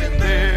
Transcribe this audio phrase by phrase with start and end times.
[0.00, 0.49] y haz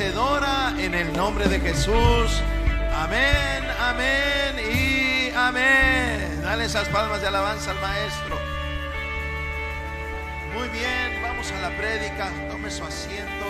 [0.00, 2.42] vencedora en el nombre de Jesús.
[2.94, 6.40] Amén, amén y amén.
[6.42, 8.38] Dale esas palmas de alabanza al maestro.
[10.54, 12.30] Muy bien, vamos a la prédica.
[12.48, 13.44] Tome su asiento.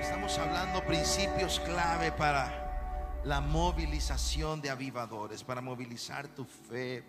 [0.00, 7.04] Estamos hablando principios clave para la movilización de avivadores, para movilizar tu fe,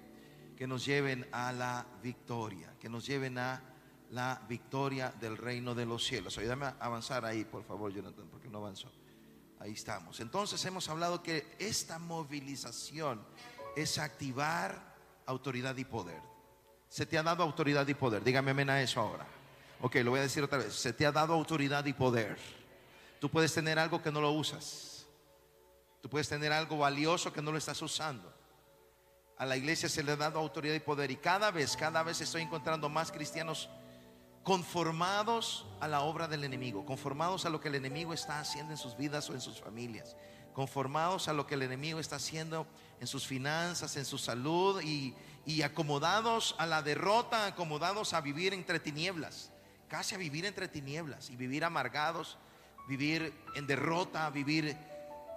[0.56, 3.75] que nos lleven a la victoria, que nos lleven a
[4.15, 6.38] la victoria del reino de los cielos.
[6.38, 8.89] Ayúdame a avanzar ahí, por favor, Jonathan, porque no avanzó.
[9.59, 10.21] Ahí estamos.
[10.21, 13.21] Entonces hemos hablado que esta movilización
[13.75, 14.95] es activar
[15.25, 16.21] autoridad y poder.
[16.88, 18.23] Se te ha dado autoridad y poder.
[18.23, 19.27] Dígame amén a eso ahora.
[19.81, 20.73] Ok, lo voy a decir otra vez.
[20.73, 22.38] Se te ha dado autoridad y poder.
[23.19, 25.06] Tú puedes tener algo que no lo usas.
[26.01, 28.33] Tú puedes tener algo valioso que no lo estás usando.
[29.38, 31.12] A la iglesia se le ha dado autoridad y poder.
[31.12, 33.69] Y cada vez, cada vez estoy encontrando más cristianos
[34.45, 38.77] conformados a la obra del enemigo, conformados a lo que el enemigo está haciendo en
[38.77, 40.15] sus vidas o en sus familias,
[40.53, 42.68] conformados a lo que el enemigo está haciendo
[43.01, 45.15] en sus finanzas, en su salud y,
[45.47, 49.51] y acomodados a la derrota, acomodados a vivir entre tinieblas,
[49.88, 52.38] casi a vivir entre tinieblas y vivir amargados,
[52.88, 54.77] vivir en derrota, vivir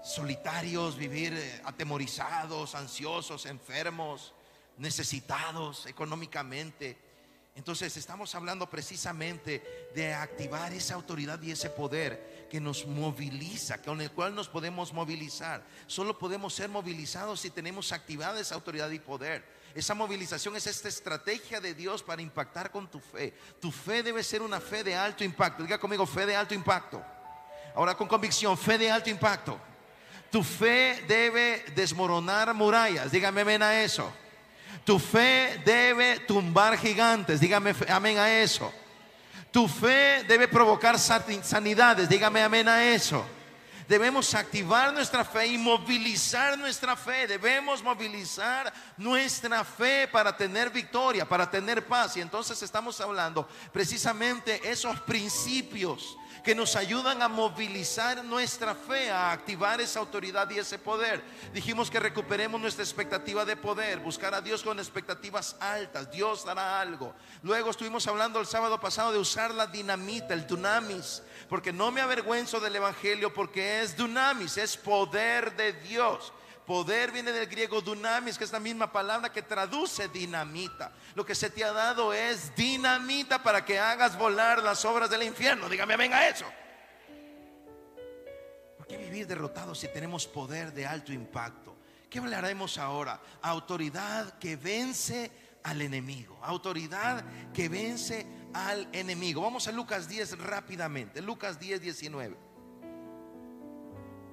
[0.05, 4.35] solitarios, vivir eh, atemorizados, ansiosos, enfermos,
[4.77, 7.08] necesitados económicamente.
[7.59, 14.01] Entonces estamos hablando precisamente de activar esa autoridad y ese poder que nos moviliza, con
[14.01, 15.65] el cual nos podemos movilizar.
[15.89, 19.45] Solo podemos ser movilizados si tenemos activada esa autoridad y poder.
[19.75, 23.35] Esa movilización es esta estrategia de Dios para impactar con tu fe.
[23.61, 25.65] Tu fe debe ser una fe de alto impacto.
[25.65, 27.03] Diga conmigo, fe de alto impacto.
[27.75, 29.59] Ahora con convicción, fe de alto impacto.
[30.31, 33.11] Tu fe debe desmoronar murallas.
[33.11, 34.13] Dígame amén a eso.
[34.89, 37.41] Tu fe debe tumbar gigantes.
[37.41, 38.73] Dígame amén a eso.
[39.53, 42.09] Tu fe debe provocar sanidades.
[42.09, 43.23] Dígame amén a eso.
[43.87, 47.27] Debemos activar nuestra fe y movilizar nuestra fe.
[47.27, 52.17] Debemos movilizar nuestra fe para tener victoria, para tener paz.
[52.17, 59.33] Y entonces estamos hablando precisamente esos principios que nos ayudan a movilizar nuestra fe, a
[59.33, 61.23] activar esa autoridad y ese poder.
[61.53, 66.11] Dijimos que recuperemos nuestra expectativa de poder, buscar a Dios con expectativas altas.
[66.11, 67.15] Dios dará algo.
[67.43, 72.01] Luego estuvimos hablando el sábado pasado de usar la dinamita, el dunamis, porque no me
[72.01, 76.33] avergüenzo del evangelio porque es dunamis, es poder de Dios.
[76.69, 80.93] Poder viene del griego dunamis, que es la misma palabra que traduce dinamita.
[81.15, 85.23] Lo que se te ha dado es dinamita para que hagas volar las obras del
[85.23, 85.67] infierno.
[85.67, 86.45] Dígame, venga eso.
[88.77, 91.75] ¿Por qué vivir derrotados si tenemos poder de alto impacto?
[92.11, 93.19] ¿Qué hablaremos ahora?
[93.41, 95.31] Autoridad que vence
[95.63, 96.39] al enemigo.
[96.43, 99.41] Autoridad que vence al enemigo.
[99.41, 101.23] Vamos a Lucas 10 rápidamente.
[101.23, 102.37] Lucas 10, 19.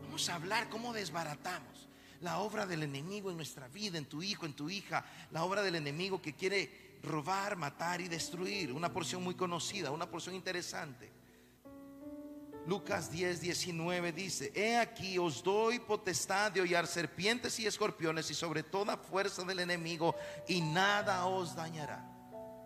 [0.01, 1.74] Vamos a hablar cómo desbaratamos
[2.21, 5.61] la obra del enemigo en nuestra vida, en tu hijo, en tu hija, la obra
[5.61, 8.71] del enemigo que quiere robar, matar y destruir.
[8.71, 11.11] Una porción muy conocida, una porción interesante.
[12.67, 18.33] Lucas 10, 19 dice, he aquí os doy potestad de hollar serpientes y escorpiones y
[18.33, 20.15] sobre toda fuerza del enemigo
[20.47, 22.03] y nada os dañará.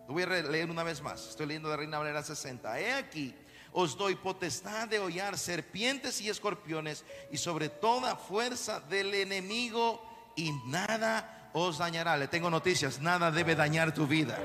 [0.08, 2.80] Lo voy a leer una vez más, estoy leyendo de Reina Valera 60.
[2.80, 3.34] He aquí
[3.72, 10.02] os doy potestad de hollar serpientes y escorpiones y sobre toda fuerza del enemigo
[10.36, 12.16] y nada os dañará.
[12.16, 14.38] Le tengo noticias, nada debe dañar tu vida.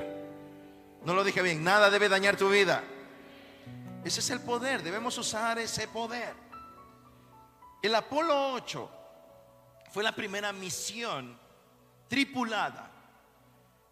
[1.04, 2.82] No lo dije bien, nada debe dañar tu vida.
[4.04, 6.34] Ese es el poder, debemos usar ese poder.
[7.82, 8.90] El Apolo 8
[9.92, 11.36] fue la primera misión
[12.08, 12.90] tripulada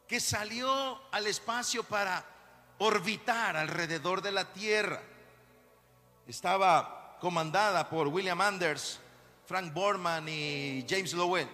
[0.07, 2.25] que salió al espacio para
[2.79, 5.01] orbitar alrededor de la Tierra
[6.27, 8.99] estaba comandada por William Anders,
[9.47, 11.49] Frank Borman y James Lowell.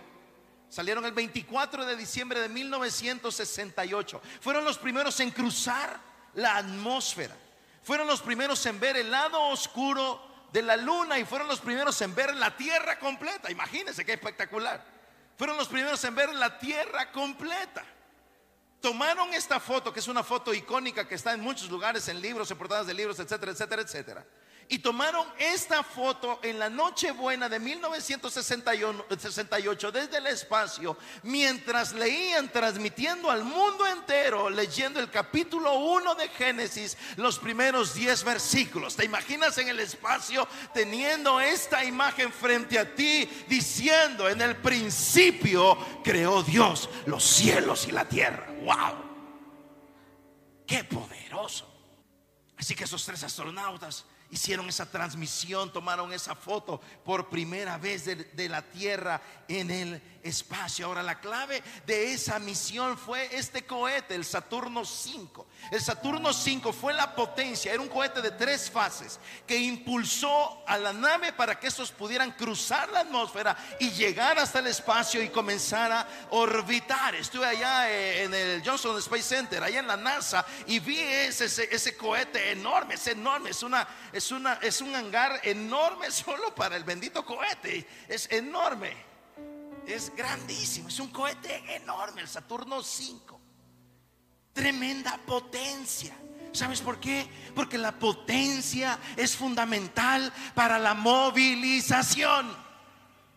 [0.69, 4.21] Salieron el 24 de diciembre de 1968.
[4.41, 5.99] Fueron los primeros en cruzar
[6.35, 7.37] la atmósfera.
[7.83, 10.21] Fueron los primeros en ver el lado oscuro
[10.53, 13.51] de la luna y fueron los primeros en ver la tierra completa.
[13.51, 14.85] Imagínense qué espectacular.
[15.37, 17.85] Fueron los primeros en ver la tierra completa.
[18.81, 22.51] Tomaron esta foto, que es una foto icónica que está en muchos lugares, en libros,
[22.51, 24.25] en portadas de libros, etcétera, etcétera, etcétera
[24.71, 33.31] Y tomaron esta foto en la Nochebuena de 1968 desde el espacio, mientras leían, transmitiendo
[33.31, 38.97] al mundo entero, leyendo el capítulo 1 de Génesis, los primeros 10 versículos.
[38.97, 45.77] ¿Te imaginas en el espacio teniendo esta imagen frente a ti, diciendo, en el principio
[46.03, 48.50] creó Dios los cielos y la tierra?
[48.65, 48.95] ¡Wow!
[50.67, 51.67] ¡Qué poderoso!
[52.57, 58.17] Así que esos tres astronautas hicieron esa transmisión, tomaron esa foto por primera vez de,
[58.17, 60.87] de, la Tierra en el espacio.
[60.87, 65.47] Ahora, la clave de esa misión fue este cohete, el Saturno 5.
[65.71, 70.79] El Saturno 5 fue la potencia, era un cohete de tres fases que impulsó a
[70.79, 75.29] la nave para que estos pudieran cruzar la atmósfera y llegar hasta el espacio y
[75.29, 77.15] comenzar a orbitar.
[77.15, 81.47] Estuve allá eh, en el Johnson Space Center, allá en la NASA, y vi ese,
[81.47, 86.55] ese, ese cohete enorme, es enorme, es una es, una, es un hangar enorme solo
[86.55, 87.87] para el bendito cohete.
[88.09, 89.10] Es enorme.
[89.91, 90.89] Es grandísimo.
[90.89, 93.41] Es un cohete enorme, el Saturno 5.
[94.53, 96.17] Tremenda potencia.
[96.53, 97.29] ¿Sabes por qué?
[97.55, 102.57] Porque la potencia es fundamental para la movilización.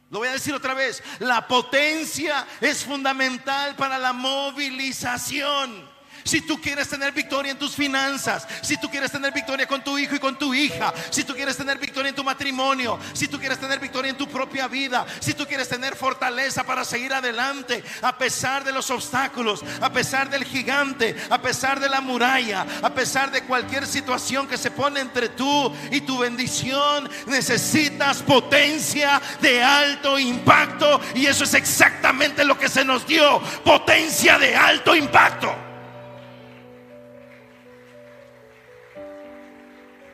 [0.09, 1.01] Lo voy a decir otra vez.
[1.19, 5.92] La potencia es fundamental para la movilización.
[6.23, 9.97] Si tú quieres tener victoria en tus finanzas, si tú quieres tener victoria con tu
[9.97, 13.39] hijo y con tu hija, si tú quieres tener victoria en tu matrimonio, si tú
[13.39, 17.83] quieres tener victoria en tu propia vida, si tú quieres tener fortaleza para seguir adelante
[18.01, 22.93] a pesar de los obstáculos, a pesar del gigante, a pesar de la muralla, a
[22.93, 29.61] pesar de cualquier situación que se pone entre tú y tu bendición, necesitas potencia de
[29.61, 35.72] alto impacto y eso es exactamente lo que se nos dio, potencia de alto impacto.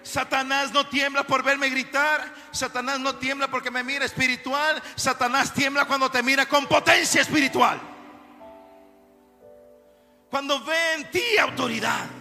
[0.10, 2.34] Satanás no tiembla por verme gritar.
[2.51, 4.82] Satanás no tiembla porque me mira espiritual.
[4.96, 7.80] Satanás tiembla cuando te mira con potencia espiritual.
[10.32, 12.19] Cuando ve en ti autoridad.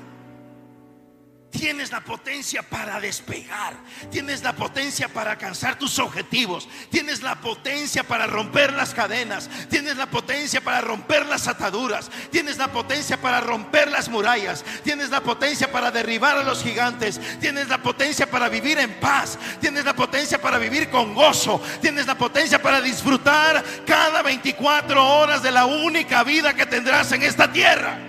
[1.59, 3.75] Tienes la potencia para despegar.
[4.13, 6.69] Tienes la potencia para alcanzar tus objetivos.
[6.89, 9.51] Tienes la potencia para romper las cadenas.
[9.69, 12.13] Tienes la potencia para romper las ataduras.
[12.31, 14.65] Tienes la potencia para romper las murallas.
[14.85, 17.21] Tienes la potencia para derribar a los gigantes.
[17.41, 19.37] Tienes la potencia para vivir en paz.
[19.61, 21.61] Tienes la potencia para vivir con gozo.
[21.83, 27.25] Tienes la potencia para disfrutar cada 24 horas de la única vida que tendrás en
[27.25, 28.08] esta tierra.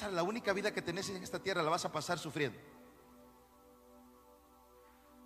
[0.00, 2.58] La única vida que tenés en esta tierra, la vas a pasar sufriendo.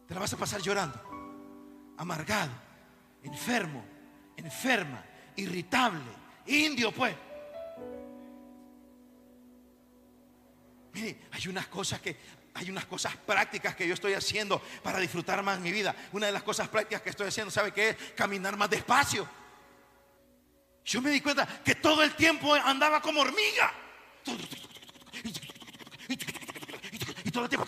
[0.06, 1.00] Te la vas a pasar llorando,
[1.98, 2.52] amargado,
[3.22, 3.84] enfermo,
[4.36, 5.04] enferma,
[5.36, 6.00] irritable,
[6.46, 7.14] indio, pues.
[10.92, 12.16] Mire, hay unas cosas que
[12.54, 15.94] hay unas cosas prácticas que yo estoy haciendo para disfrutar más mi vida.
[16.12, 17.96] Una de las cosas prácticas que estoy haciendo, ¿sabe qué es?
[18.14, 19.28] Caminar más despacio.
[20.82, 23.85] Yo me di cuenta que todo el tiempo andaba como hormiga.
[27.24, 27.66] Y todo el tiempo.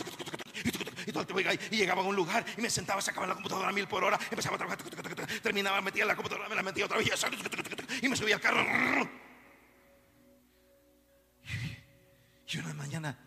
[1.07, 3.69] Y todo el tiempo y llegaba a un lugar y me sentaba, sacaba la computadora
[3.69, 4.79] a mil por hora, empezaba a trabajar,
[5.43, 7.09] terminaba, metía la computadora, me la metía otra vez
[8.03, 8.65] y me subía al carro.
[12.51, 13.19] Y una mañana,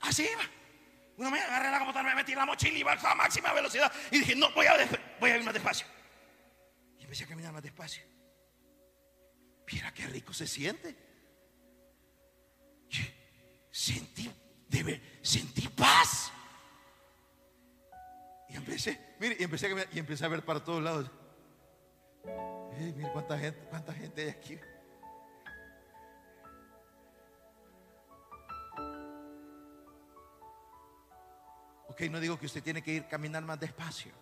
[0.00, 0.42] así iba.
[1.16, 3.92] Una mañana agarré la computadora, me metí en la mochila y iba a máxima velocidad.
[4.10, 4.76] Y dije, no, voy a,
[5.20, 5.86] voy a ir más despacio.
[6.98, 8.02] Y empecé a caminar más despacio.
[9.70, 11.09] Mira qué rico se siente
[13.70, 14.30] sentí,
[14.68, 16.32] debe, sentí paz.
[18.48, 21.10] Y empecé, mire, y empecé, a, y empecé a ver para todos lados.
[22.76, 24.58] mire cuánta gente, cuánta gente hay aquí.
[31.88, 34.12] Ok, no digo que usted tiene que ir caminar más despacio.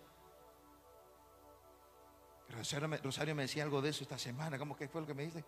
[2.51, 4.59] Rosario me, Rosario me decía algo de eso esta semana.
[4.59, 5.45] ¿Cómo que fue lo que me dice?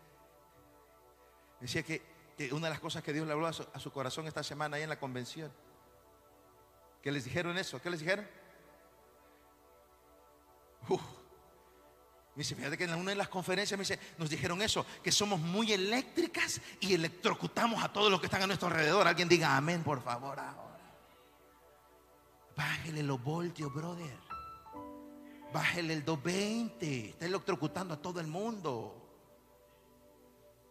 [1.60, 2.19] Decía que
[2.52, 4.88] una de las cosas que Dios le habló a su, corazón esta semana ahí en
[4.88, 5.52] la convención.
[7.02, 7.80] ¿Qué les dijeron eso?
[7.80, 8.26] ¿Qué les dijeron?
[10.88, 15.12] Me dice, fíjate que en una de las conferencias me dice, nos dijeron eso, que
[15.12, 19.06] somos muy eléctricas y electrocutamos a todos los que están a nuestro alrededor.
[19.06, 20.70] Alguien diga amén, por favor, ahora.
[22.56, 24.16] Bájele los voltios, brother.
[25.52, 27.10] Bájele el 220.
[27.10, 28.99] Está electrocutando a todo el mundo.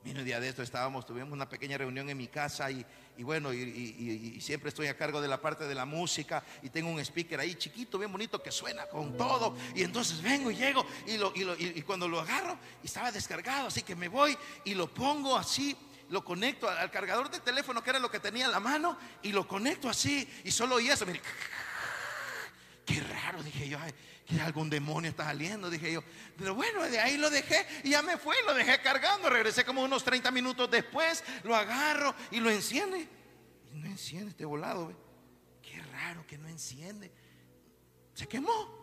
[0.03, 2.85] Mira, un día de esto estábamos, tuvimos una pequeña reunión en mi casa y,
[3.19, 6.99] bueno, y, siempre estoy a cargo de la parte de la música y tengo un
[7.01, 9.57] speaker ahí chiquito, bien bonito, que suena con todo.
[9.75, 13.81] Y entonces vengo y llego y, lo, y, cuando lo agarro, y estaba descargado, así
[13.81, 15.75] que me voy y lo pongo así
[16.09, 19.31] lo conecto al, cargador del teléfono, que era lo que tenía en la mano, y
[19.31, 21.05] lo conecto así, y solo oí eso.
[21.05, 21.21] Mire,
[22.89, 23.93] qué raro, dije yo, ay,
[24.25, 26.03] que algún demonio está saliendo, dije yo.
[26.37, 29.29] Pero bueno, de ahí lo dejé y ya me fue, lo dejé cargando.
[29.29, 33.07] Regresé como unos 30 minutos después, lo agarro y lo enciende.
[33.71, 34.95] Y no enciende este volado, ¿ve?
[35.61, 37.11] Qué raro que no enciende.
[38.15, 38.77] Se quemó.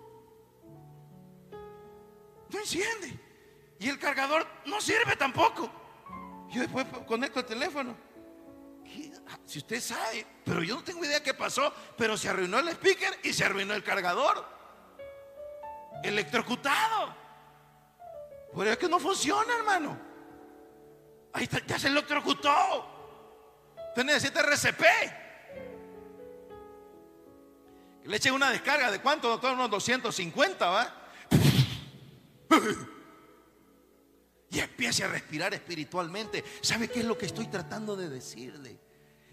[2.48, 3.18] No enciende.
[3.80, 5.68] Y el cargador no sirve tampoco.
[6.50, 7.96] Yo después conecto el teléfono.
[9.44, 13.20] Si usted sabe, pero yo no tengo idea qué pasó, pero se arruinó el speaker
[13.22, 14.44] y se arruinó el cargador.
[16.02, 17.14] Electrocutado.
[18.54, 19.98] Pero es que no funciona, hermano.
[21.32, 22.52] Ahí está, ya se electrocutó.
[23.88, 24.82] Usted necesita RCP.
[28.04, 30.94] Le echen una descarga de cuánto, doctor, unos 250, ¿va?
[34.50, 36.44] Y empiece a respirar espiritualmente.
[36.62, 38.85] ¿Sabe qué es lo que estoy tratando de decirle?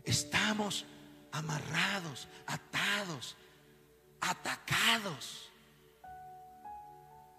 [0.03, 0.85] Estamos
[1.31, 3.35] amarrados, atados,
[4.21, 5.51] atacados,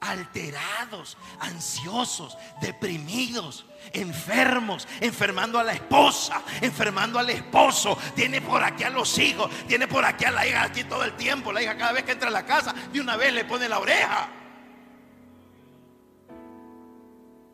[0.00, 8.90] alterados, ansiosos, deprimidos, enfermos, enfermando a la esposa, enfermando al esposo, tiene por aquí a
[8.90, 11.92] los hijos, tiene por aquí a la hija aquí todo el tiempo, la hija cada
[11.92, 14.28] vez que entra a la casa, de una vez le pone la oreja.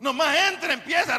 [0.01, 1.15] Nomás entra, empieza,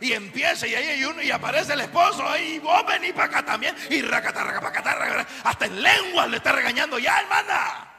[0.00, 3.42] y empieza, y ahí hay uno, y aparece el esposo, y vos vení para acá
[3.42, 7.90] también, y hasta en lengua le está regañando ya, hermana.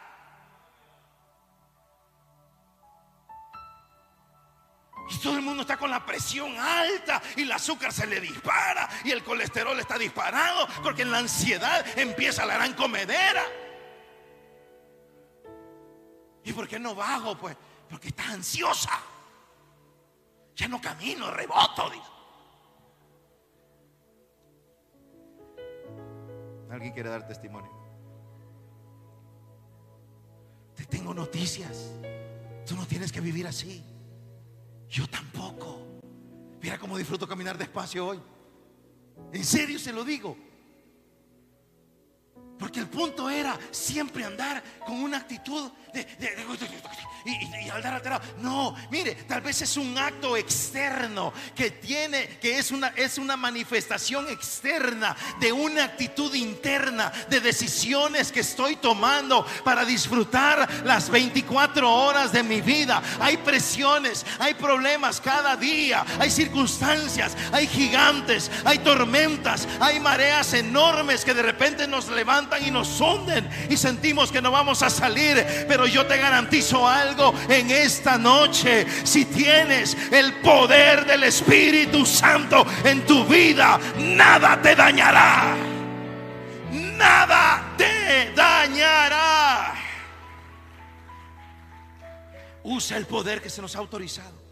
[5.10, 8.90] Y todo el mundo está con la presión alta y el azúcar se le dispara
[9.04, 13.44] y el colesterol está disparado porque en la ansiedad empieza la gran comedera.
[16.44, 17.38] ¿Y por qué no bajo?
[17.38, 17.56] Pues
[17.90, 18.92] porque está ansiosa.
[20.56, 21.90] Ya no camino, reboto.
[21.90, 22.16] dice.
[26.72, 27.72] ¿Alguien quiere dar testimonio?
[30.76, 31.94] Te tengo noticias.
[32.66, 33.84] Tú no tienes que vivir así.
[34.90, 35.82] Yo tampoco.
[36.62, 38.20] Mira cómo disfruto caminar despacio hoy.
[39.32, 40.36] En serio se lo digo.
[42.58, 46.46] Porque el punto era siempre andar con una actitud de, de- de-
[47.26, 48.22] y, y- andar alterado.
[48.40, 53.36] No, mire, tal vez es un acto externo que tiene, que es una, es una
[53.36, 61.92] manifestación externa de una actitud interna, de decisiones que estoy tomando para disfrutar las 24
[61.92, 63.02] horas de mi vida.
[63.20, 71.26] Hay presiones, hay problemas cada día, hay circunstancias, hay gigantes, hay tormentas, hay mareas enormes
[71.26, 75.66] que de repente nos levantan y nos hunden y sentimos que no vamos a salir.
[75.68, 78.86] Pero yo te garantizo algo en esta noche.
[79.04, 85.56] Si tienes el poder del Espíritu Santo en tu vida, nada te dañará.
[86.72, 89.74] Nada te dañará.
[92.64, 94.44] Usa el poder que se nos ha autorizado.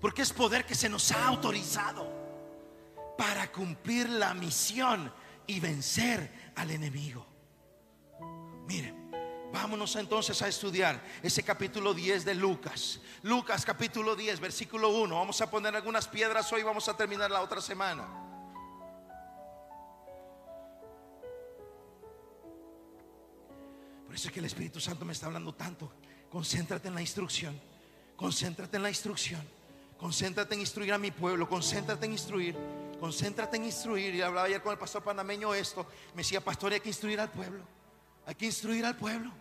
[0.00, 2.22] Porque es poder que se nos ha autorizado
[3.16, 5.12] para cumplir la misión
[5.46, 7.31] y vencer al enemigo.
[8.66, 9.10] Miren,
[9.52, 13.00] vámonos entonces a estudiar ese capítulo 10 de Lucas.
[13.22, 15.14] Lucas capítulo 10, versículo 1.
[15.14, 18.22] Vamos a poner algunas piedras hoy, vamos a terminar la otra semana.
[24.12, 25.90] Por eso es que el Espíritu Santo me está hablando tanto.
[26.30, 27.58] Concéntrate en la instrucción.
[28.14, 29.40] Concéntrate en la instrucción.
[29.96, 31.48] Concéntrate en instruir a mi pueblo.
[31.48, 32.54] Concéntrate en instruir.
[33.00, 34.14] Concéntrate en instruir.
[34.14, 35.86] Y hablaba ayer con el pastor panameño esto.
[36.14, 37.64] Me decía, pastor, hay que instruir al pueblo.
[38.26, 39.32] Hay que instruir al pueblo.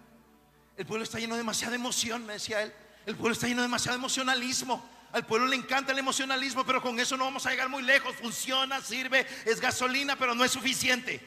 [0.78, 2.74] El pueblo está lleno de demasiada emoción, me decía él.
[3.06, 4.84] El pueblo está lleno de demasiado emocionalismo.
[5.12, 8.16] Al pueblo le encanta el emocionalismo, pero con eso no vamos a llegar muy lejos.
[8.16, 11.20] Funciona, sirve, es gasolina, pero no es suficiente.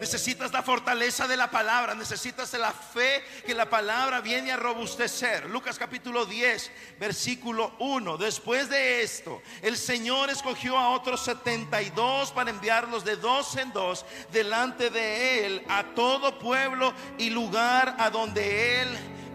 [0.00, 5.44] Necesitas la fortaleza de la palabra, necesitas la fe que la palabra viene a robustecer.
[5.50, 8.16] Lucas capítulo 10, versículo 1.
[8.16, 14.06] Después de esto, el Señor escogió a otros 72 para enviarlos de dos en dos
[14.32, 18.88] delante de él a todo pueblo y lugar a donde él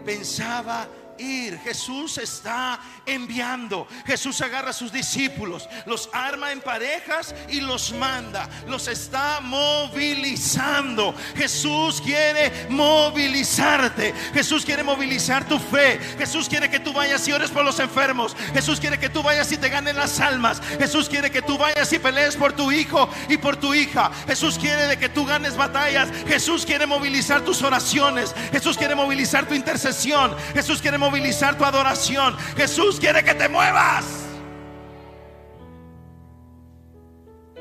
[0.04, 1.58] pensaba ir.
[1.58, 3.86] Jesús está enviando.
[4.06, 8.48] Jesús agarra a sus discípulos, los arma en parejas y los manda.
[8.66, 11.14] Los está movilizando.
[11.36, 14.14] Jesús quiere movilizarte.
[14.34, 15.98] Jesús quiere movilizar tu fe.
[16.18, 18.36] Jesús quiere que tú vayas y ores por los enfermos.
[18.52, 20.60] Jesús quiere que tú vayas y te ganen las almas.
[20.78, 24.10] Jesús quiere que tú vayas y pelees por tu hijo y por tu hija.
[24.26, 26.08] Jesús quiere de que tú ganes batallas.
[26.26, 28.34] Jesús quiere movilizar tus oraciones.
[28.52, 30.34] Jesús quiere movilizar tu intercesión.
[30.52, 32.36] Jesús quiere movilizar movilizar tu adoración.
[32.56, 34.04] Jesús quiere que te muevas.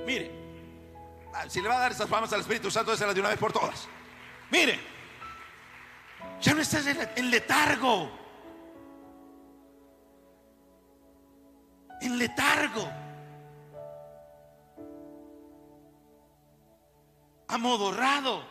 [0.05, 0.31] Mire,
[1.33, 3.39] ah, si le va a dar esas famas al Espíritu Santo, es de una vez
[3.39, 3.87] por todas.
[4.51, 4.79] Mire,
[6.41, 8.11] ya no estás en letargo.
[12.01, 12.89] En letargo.
[17.47, 18.43] Amodorrado.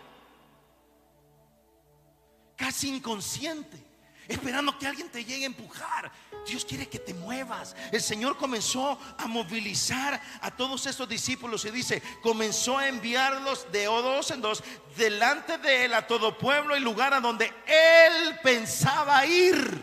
[2.56, 3.83] Casi inconsciente.
[4.28, 6.10] Esperando que alguien te llegue a empujar.
[6.46, 7.74] Dios quiere que te muevas.
[7.92, 13.84] El Señor comenzó a movilizar a todos estos discípulos y dice, comenzó a enviarlos de
[13.84, 14.62] dos en dos
[14.96, 19.82] delante de él a todo pueblo y lugar a donde él pensaba ir.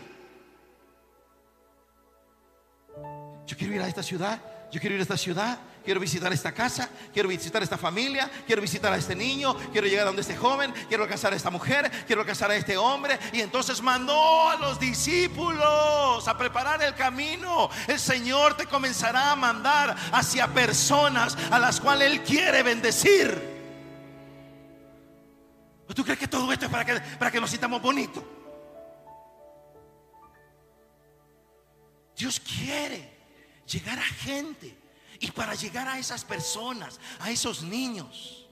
[3.46, 6.52] Yo quiero ir a esta ciudad, yo quiero ir a esta ciudad, quiero visitar esta
[6.52, 10.36] casa, quiero visitar esta familia, quiero visitar a este niño, quiero llegar a donde este
[10.36, 13.18] joven, quiero alcanzar a esta mujer, quiero alcanzar a este hombre.
[13.32, 17.70] Y entonces mandó a los discípulos a preparar el camino.
[17.86, 23.52] El Señor te comenzará a mandar hacia personas a las cuales Él quiere bendecir.
[25.88, 28.22] ¿O ¿Tú crees que todo esto es para que, para que nos sintamos bonitos?
[32.16, 33.10] Dios quiere
[33.66, 34.81] llegar a gente.
[35.22, 38.44] Y para llegar a esas personas, a esos niños.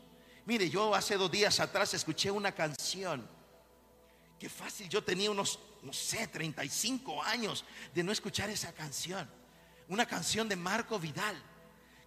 [0.47, 3.29] Mire, yo hace dos días atrás escuché una canción.
[4.39, 9.29] Qué fácil, yo tenía unos, no sé, 35 años de no escuchar esa canción.
[9.89, 11.43] Una canción de Marco Vidal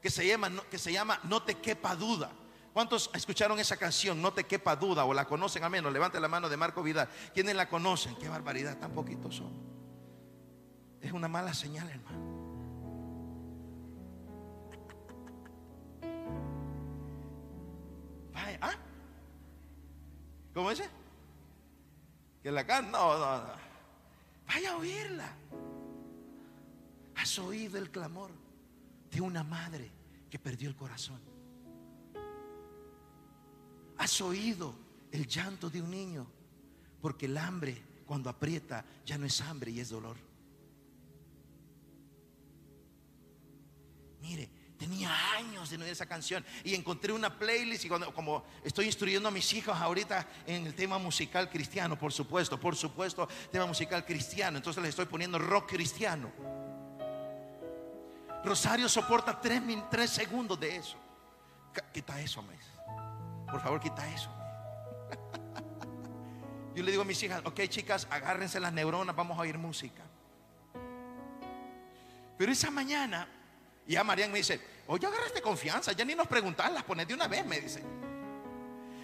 [0.01, 2.31] que se llama, que se llama No te quepa duda.
[2.71, 4.21] ¿Cuántos escucharon esa canción?
[4.21, 5.91] No te quepa duda o la conocen a menos.
[5.91, 7.09] Levante la mano de Marco Vidal.
[7.33, 8.15] ¿Quiénes la conocen?
[8.15, 9.51] Qué barbaridad, tan poquitos son.
[11.01, 12.42] Es una mala señal, hermano.
[18.33, 18.75] Vaya, ¿ah?
[20.53, 20.89] ¿Cómo dice?
[22.41, 23.53] Que la can no, no, no.
[24.47, 25.33] Vaya a oírla.
[27.15, 28.31] Has oído el clamor
[29.11, 29.89] de una madre
[30.29, 31.19] que perdió el corazón.
[33.97, 34.73] Has oído
[35.11, 36.27] el llanto de un niño
[37.01, 40.17] porque el hambre cuando aprieta ya no es hambre y es dolor.
[44.21, 44.49] Mire,
[44.83, 48.87] tenía años de no oír esa canción y encontré una playlist y cuando, como estoy
[48.87, 53.65] instruyendo a mis hijos ahorita en el tema musical cristiano, por supuesto, por supuesto, tema
[53.65, 56.29] musical cristiano, entonces les estoy poniendo rock cristiano.
[58.43, 60.97] Rosario soporta tres, tres segundos de eso.
[61.93, 62.65] Quita eso, mes.
[63.49, 64.29] Por favor, quita eso.
[66.75, 70.03] Yo le digo a mis hijas, ok chicas, agárrense las neuronas, vamos a oír música.
[72.37, 73.29] Pero esa mañana,
[73.87, 77.27] ya Marian me dice, oye, agarraste confianza, ya ni nos preguntas, las pones de una
[77.27, 77.83] vez, me dice.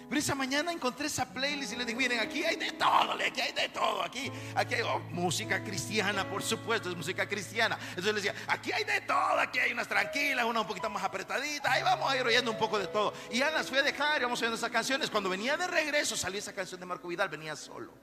[0.08, 3.26] Pero esa mañana encontré esa playlist y les dije, miren, aquí hay de todo, le-
[3.26, 7.78] aquí hay de todo, aquí, aquí hay oh, música cristiana, por supuesto, es música cristiana.
[7.90, 11.04] Entonces les decía, aquí hay de todo, aquí hay unas tranquilas, unas un poquito más
[11.04, 13.14] apretaditas, ahí vamos a ir oyendo un poco de todo.
[13.30, 15.08] Y ya las fui a dejar, y vamos oyendo esas canciones.
[15.10, 17.94] Cuando venía de regreso, salió esa canción de Marco Vidal, venía solo.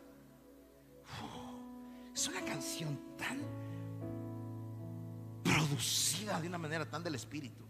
[2.16, 3.42] Es una canción tan
[5.44, 7.66] producida de una manera tan del espíritu.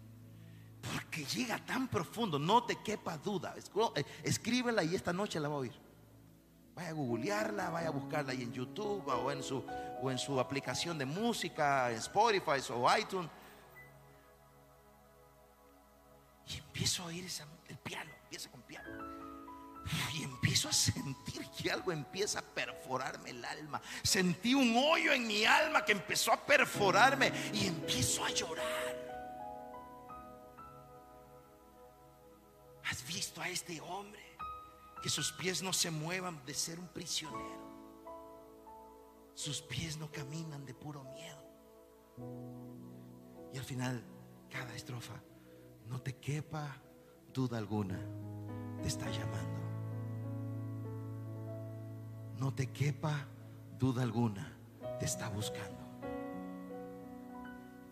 [0.93, 3.55] Porque llega tan profundo, no te quepa duda.
[3.95, 5.73] Eh, Escríbela y esta noche la va a oír.
[6.75, 9.65] Vaya a googlearla, vaya a buscarla ahí en YouTube o en su,
[10.01, 13.29] o en su aplicación de música, en Spotify o iTunes.
[16.47, 18.87] Y empiezo a oír esa- el piano, empieza con piano.
[20.15, 23.81] Y empiezo a sentir que algo empieza a perforarme el alma.
[24.03, 29.06] Sentí un hoyo en mi alma que empezó a perforarme y empiezo a llorar.
[32.89, 34.21] ¿Has visto a este hombre
[35.03, 37.67] que sus pies no se muevan de ser un prisionero?
[39.33, 41.43] Sus pies no caminan de puro miedo.
[43.53, 44.01] Y al final,
[44.49, 45.21] cada estrofa,
[45.85, 46.77] no te quepa
[47.33, 47.99] duda alguna,
[48.81, 49.59] te está llamando.
[52.37, 53.27] No te quepa
[53.77, 54.57] duda alguna,
[54.99, 55.83] te está buscando.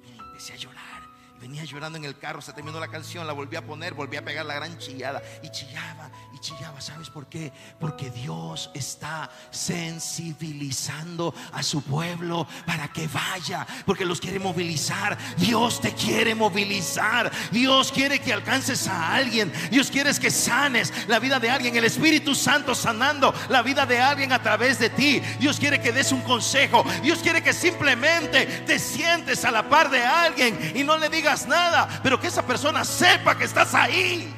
[0.03, 1.04] Y empecé a llorar.
[1.39, 4.23] Venía llorando en el carro, se terminó la canción, la volví a poner, volví a
[4.23, 5.21] pegar la gran chillada.
[5.43, 6.79] Y chillaba, y chillaba.
[6.79, 7.51] ¿Sabes por qué?
[7.77, 13.67] Porque Dios está sensibilizando a su pueblo para que vaya.
[13.85, 15.17] Porque los quiere movilizar.
[15.35, 17.29] Dios te quiere movilizar.
[17.51, 19.51] Dios quiere que alcances a alguien.
[19.69, 21.75] Dios quiere que sanes la vida de alguien.
[21.75, 25.21] El Espíritu Santo sanando la vida de alguien a través de ti.
[25.39, 26.85] Dios quiere que des un consejo.
[27.03, 31.24] Dios quiere que simplemente te sientes a la par de alguien y no le digas
[31.25, 34.31] digas nada, pero que esa persona sepa que estás ahí.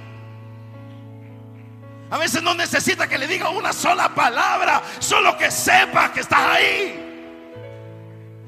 [2.10, 6.39] A veces no necesita que le diga una sola palabra, solo que sepa que estás
[6.39, 7.04] ahí.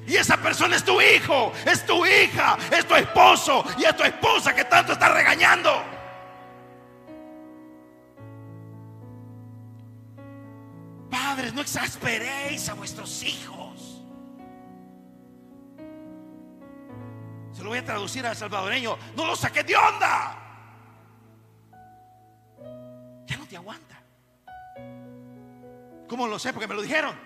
[0.07, 4.03] Y esa persona es tu hijo, es tu hija, es tu esposo y es tu
[4.03, 5.83] esposa que tanto está regañando.
[11.11, 13.68] Padres, no exasperéis a vuestros hijos.
[17.59, 18.97] Se lo voy a traducir al salvadoreño.
[19.17, 20.37] No lo saqué de onda.
[23.25, 24.01] Ya no te aguanta.
[26.07, 26.53] ¿Cómo lo sé?
[26.53, 27.19] Porque me lo dijeron.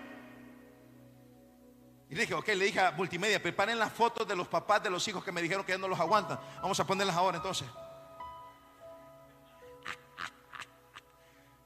[2.10, 4.90] Y le dije, ok, le dije a multimedia, preparen las fotos de los papás de
[4.90, 6.40] los hijos que me dijeron que ya no los aguantan.
[6.60, 7.68] Vamos a ponerlas ahora entonces.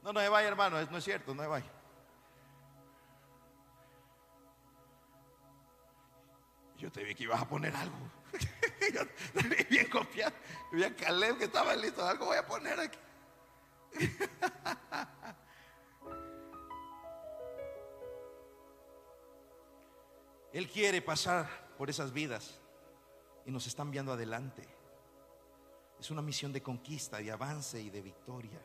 [0.03, 1.71] No, no se vaya, hermano, no es cierto, no se vaya.
[6.77, 8.18] Yo te vi que ibas a poner algo.
[8.91, 9.01] Yo
[9.49, 10.33] vi bien confiado.
[10.71, 12.05] Vi a Caleb que estaba listo.
[12.05, 12.97] Algo voy a poner aquí.
[20.53, 21.47] Él quiere pasar
[21.77, 22.59] por esas vidas
[23.45, 24.67] y nos está enviando adelante.
[25.99, 28.59] Es una misión de conquista, de avance y de victoria.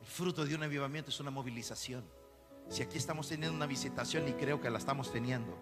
[0.00, 2.19] El fruto de un avivamiento es una movilización.
[2.70, 5.58] Si aquí estamos teniendo una visitación y creo que la estamos teniendo,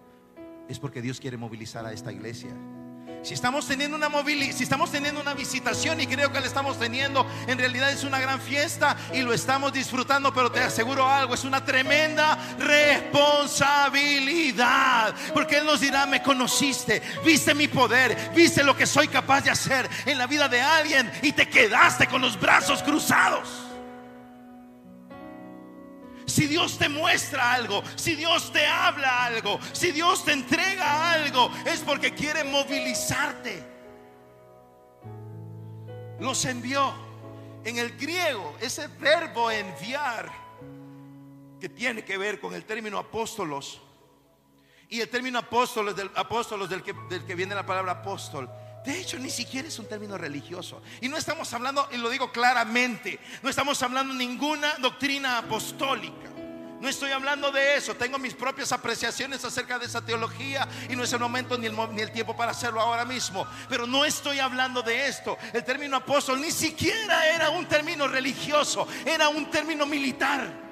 [0.68, 2.50] es porque Dios quiere movilizar a esta iglesia.
[3.22, 4.08] Si estamos teniendo una
[4.52, 8.20] si estamos teniendo una visitación y creo que la estamos teniendo, en realidad es una
[8.20, 15.56] gran fiesta y lo estamos disfrutando, pero te aseguro algo, es una tremenda responsabilidad, porque
[15.58, 19.88] él nos dirá, "Me conociste, viste mi poder, viste lo que soy capaz de hacer
[20.04, 23.67] en la vida de alguien y te quedaste con los brazos cruzados."
[26.28, 31.50] Si Dios te muestra algo, si Dios te habla algo, si Dios te entrega algo,
[31.64, 33.64] es porque quiere movilizarte.
[36.20, 37.08] Los envió.
[37.64, 40.30] En el griego, ese verbo enviar,
[41.58, 43.80] que tiene que ver con el término apóstolos,
[44.90, 48.48] y el término apóstolos del, apóstolos del, que, del que viene la palabra apóstol,
[48.84, 50.82] de hecho, ni siquiera es un término religioso.
[51.00, 56.28] Y no estamos hablando, y lo digo claramente, no estamos hablando ninguna doctrina apostólica.
[56.80, 61.02] No estoy hablando de eso, tengo mis propias apreciaciones acerca de esa teología y no
[61.02, 63.44] es el momento ni el, ni el tiempo para hacerlo ahora mismo.
[63.68, 65.36] Pero no estoy hablando de esto.
[65.52, 70.68] El término apóstol ni siquiera era un término religioso, era un término militar.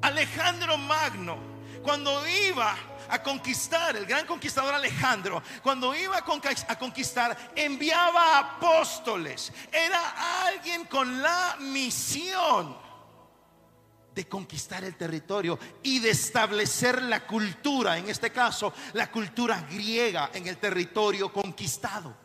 [0.00, 1.38] Alejandro Magno,
[1.82, 2.76] cuando iba
[3.10, 9.52] a conquistar, el gran conquistador Alejandro, cuando iba a conquis- a conquistar, enviaba apóstoles.
[9.72, 12.76] Era alguien con la misión
[14.14, 20.30] de conquistar el territorio y de establecer la cultura, en este caso, la cultura griega
[20.32, 22.16] en el territorio conquistado.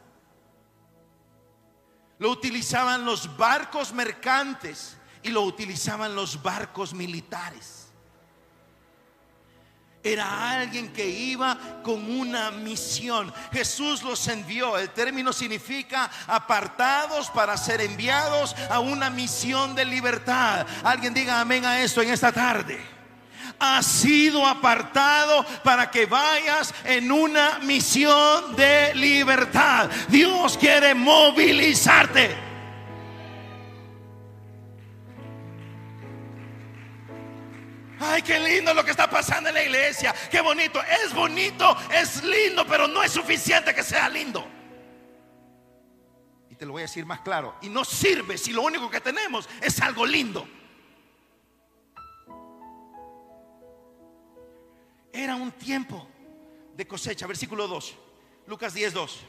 [2.20, 7.81] Lo utilizaban los barcos mercantes y lo utilizaban los barcos militares.
[10.04, 13.32] Era alguien que iba con una misión.
[13.54, 14.78] Jesús los envió.
[14.78, 20.66] El término significa apartados para ser enviados a una misión de libertad.
[20.84, 22.80] Alguien diga amén a esto en esta tarde.
[23.60, 29.88] Has sido apartado para que vayas en una misión de libertad.
[30.08, 32.51] Dios quiere movilizarte.
[38.04, 40.14] Ay, qué lindo lo que está pasando en la iglesia.
[40.32, 40.82] Qué bonito.
[40.82, 44.44] Es bonito, es lindo, pero no es suficiente que sea lindo.
[46.50, 47.56] Y te lo voy a decir más claro.
[47.62, 50.48] Y no sirve si lo único que tenemos es algo lindo.
[55.14, 56.08] Era un tiempo
[56.74, 57.28] de cosecha.
[57.28, 57.96] Versículo 2.
[58.48, 59.20] Lucas 10, 2.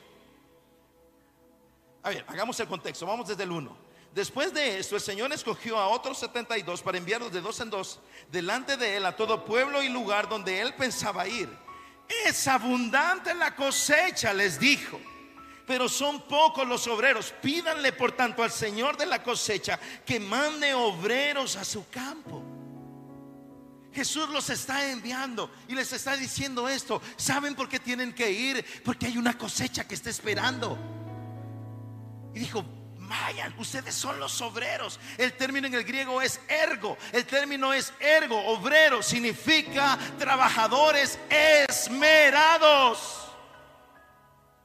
[2.04, 3.04] A ver, hagamos el contexto.
[3.04, 3.81] Vamos desde el 1.
[4.14, 7.98] Después de esto, el Señor escogió a otros 72 para enviarlos de dos en dos
[8.30, 11.48] delante de él a todo pueblo y lugar donde él pensaba ir.
[12.26, 15.00] Es abundante la cosecha, les dijo,
[15.66, 17.32] pero son pocos los obreros.
[17.40, 22.42] Pídanle, por tanto, al Señor de la cosecha que mande obreros a su campo.
[23.94, 27.00] Jesús los está enviando y les está diciendo esto.
[27.16, 28.82] ¿Saben por qué tienen que ir?
[28.84, 30.78] Porque hay una cosecha que está esperando.
[32.34, 32.64] Y dijo,
[33.12, 34.98] vayan, ustedes son los obreros.
[35.18, 36.96] El término en el griego es ergo.
[37.12, 39.02] El término es ergo, obrero.
[39.02, 43.28] Significa trabajadores esmerados.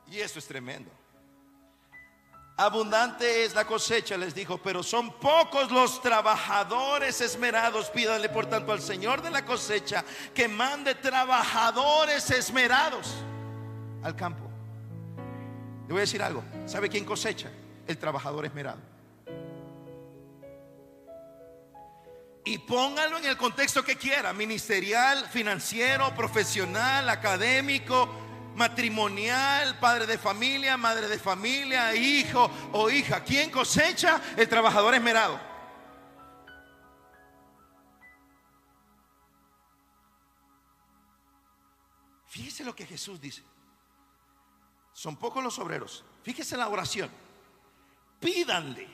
[0.09, 0.91] Y eso es tremendo.
[2.59, 7.91] Abundante es la cosecha, les dijo, pero son pocos los trabajadores esmerados.
[7.91, 13.13] Pídanle por tanto al Señor de la cosecha que mande trabajadores esmerados
[14.01, 14.49] al campo.
[15.87, 16.43] Le voy a decir algo.
[16.65, 17.51] ¿Sabe quién cosecha?
[17.87, 18.81] El trabajador esmerado.
[22.47, 28.07] Y póngalo en el contexto que quiera, ministerial, financiero, profesional, académico,
[28.55, 33.23] matrimonial, padre de familia, madre de familia, hijo o hija.
[33.23, 34.21] ¿Quién cosecha?
[34.37, 35.37] El trabajador esmerado.
[42.27, 43.43] Fíjese lo que Jesús dice.
[44.93, 46.05] Son pocos los obreros.
[46.23, 47.26] Fíjese la oración.
[48.19, 48.87] Pídanle,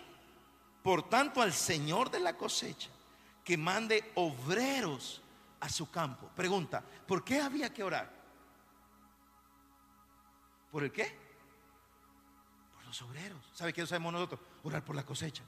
[0.82, 2.90] por tanto, al Señor de la cosecha
[3.44, 5.22] que mande obreros
[5.60, 6.30] a su campo.
[6.36, 8.12] Pregunta, ¿por qué había que orar?
[10.72, 11.16] ¿Por el qué?
[12.76, 13.40] Por los obreros.
[13.54, 14.40] ¿Sabe qué sabemos nosotros?
[14.64, 15.44] Orar por la cosecha.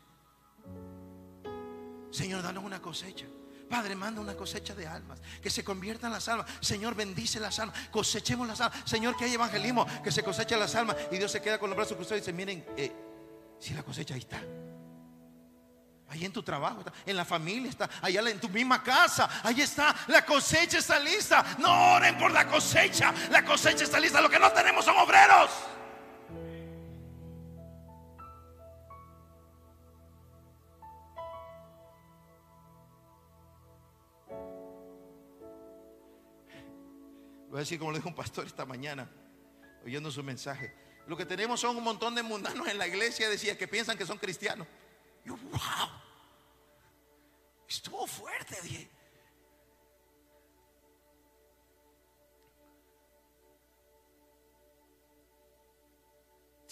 [2.11, 3.25] Señor, danos una cosecha.
[3.69, 6.49] Padre, manda una cosecha de almas, que se conviertan las almas.
[6.61, 8.79] Señor, bendice las almas, cosechemos las almas.
[8.85, 10.95] Señor, que hay evangelismo, que se cosechen las almas.
[11.11, 12.93] Y Dios se queda con los brazos cruzados y dice, miren, eh,
[13.65, 14.39] si la cosecha ahí está.
[16.07, 19.93] Ahí en tu trabajo en la familia está, allá en tu misma casa, ahí está,
[20.07, 21.43] la cosecha está lista.
[21.57, 24.21] No oren por la cosecha, la cosecha está lista.
[24.21, 25.49] Lo que no tenemos son obreros.
[37.49, 39.09] Voy a decir como lo dijo un pastor esta mañana,
[39.83, 40.84] oyendo su mensaje.
[41.07, 44.05] Lo que tenemos son un montón de mundanos en la iglesia, decía, que piensan que
[44.05, 44.67] son cristianos.
[45.23, 45.89] Yo, wow.
[47.67, 48.89] Estuvo fuerte, dije.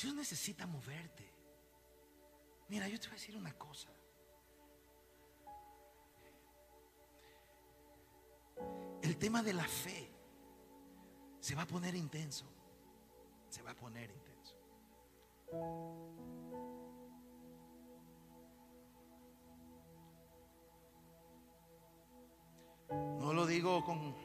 [0.04, 1.32] Dios necesita moverte.
[2.68, 3.90] Mira, yo te voy a decir una cosa.
[9.02, 10.12] El tema de la fe
[11.40, 12.46] se va a poner intenso.
[13.50, 14.23] Se va a poner intenso.
[23.20, 24.16] No lo digo con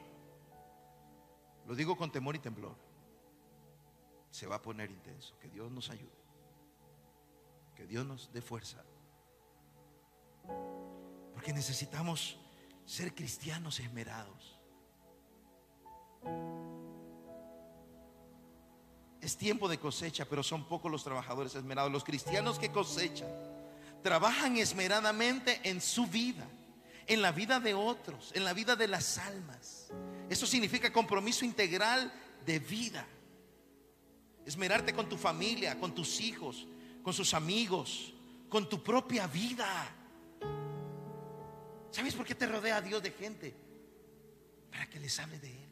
[1.69, 2.75] lo digo con temor y temblor.
[4.31, 5.37] Se va a poner intenso.
[5.37, 6.17] Que Dios nos ayude.
[7.75, 8.83] Que Dios nos dé fuerza.
[11.33, 12.39] Porque necesitamos
[12.85, 14.59] ser cristianos esmerados.
[19.21, 21.91] Es tiempo de cosecha, pero son pocos los trabajadores esmerados.
[21.91, 23.27] Los cristianos que cosechan
[24.01, 26.47] trabajan esmeradamente en su vida,
[27.05, 29.91] en la vida de otros, en la vida de las almas.
[30.29, 32.13] Eso significa compromiso integral
[32.45, 33.05] de vida.
[34.45, 36.65] Esmerarte con tu familia, con tus hijos,
[37.03, 38.13] con sus amigos,
[38.47, 39.91] con tu propia vida.
[41.91, 43.53] ¿Sabes por qué te rodea Dios de gente?
[44.71, 45.68] Para que les hable de Él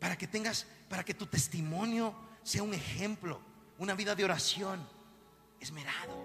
[0.00, 3.40] para que tengas, para que tu testimonio sea un ejemplo,
[3.78, 4.84] una vida de oración,
[5.60, 6.16] esmerados.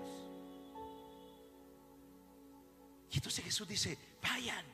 [3.12, 4.66] Y entonces Jesús dice, vayan,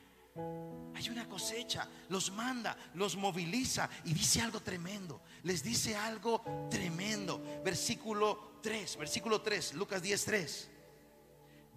[0.94, 7.42] hay una cosecha, los manda, los moviliza y dice algo tremendo, les dice algo tremendo.
[7.64, 10.68] Versículo 3, versículo 3, Lucas 10, 3.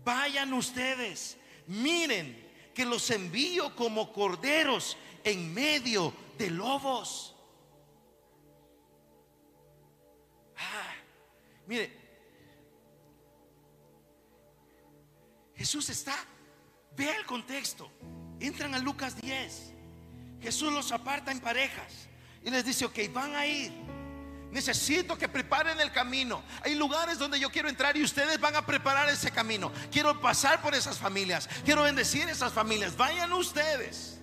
[0.04, 1.38] Vayan ustedes,
[1.68, 7.36] miren que los envío como corderos en medio de lobos.
[10.55, 10.93] Ah,
[11.67, 11.91] mire,
[15.55, 16.15] Jesús está,
[16.95, 17.89] vea el contexto.
[18.39, 19.73] Entran a Lucas 10.
[20.41, 22.07] Jesús los aparta en parejas
[22.43, 23.71] y les dice, ok, van a ir.
[24.51, 26.43] Necesito que preparen el camino.
[26.63, 29.71] Hay lugares donde yo quiero entrar y ustedes van a preparar ese camino.
[29.91, 31.49] Quiero pasar por esas familias.
[31.65, 32.95] Quiero bendecir esas familias.
[32.95, 34.14] Vayan ustedes.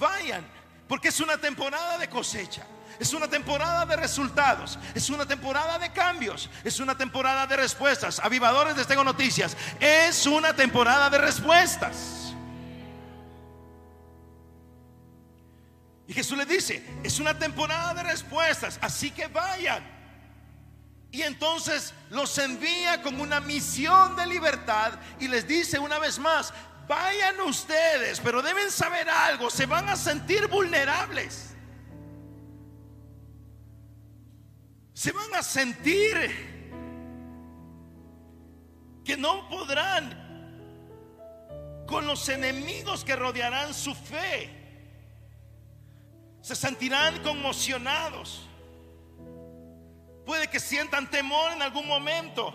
[0.00, 0.44] Vayan.
[0.88, 2.66] Porque es una temporada de cosecha.
[2.98, 4.78] Es una temporada de resultados.
[4.94, 6.50] Es una temporada de cambios.
[6.64, 8.18] Es una temporada de respuestas.
[8.18, 9.56] Avivadores, les tengo noticias.
[9.78, 12.34] Es una temporada de respuestas.
[16.08, 18.80] Y Jesús le dice, es una temporada de respuestas.
[18.82, 20.00] Así que vayan.
[21.12, 26.52] Y entonces los envía con una misión de libertad y les dice una vez más,
[26.90, 31.54] Vayan ustedes, pero deben saber algo, se van a sentir vulnerables.
[34.92, 36.16] Se van a sentir
[39.04, 40.16] que no podrán
[41.86, 44.50] con los enemigos que rodearán su fe.
[46.40, 48.48] Se sentirán conmocionados.
[50.26, 52.52] Puede que sientan temor en algún momento.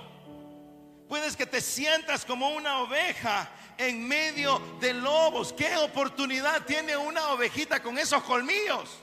[1.07, 5.53] Puedes que te sientas como una oveja en medio de lobos.
[5.53, 8.97] ¿Qué oportunidad tiene una ovejita con esos colmillos?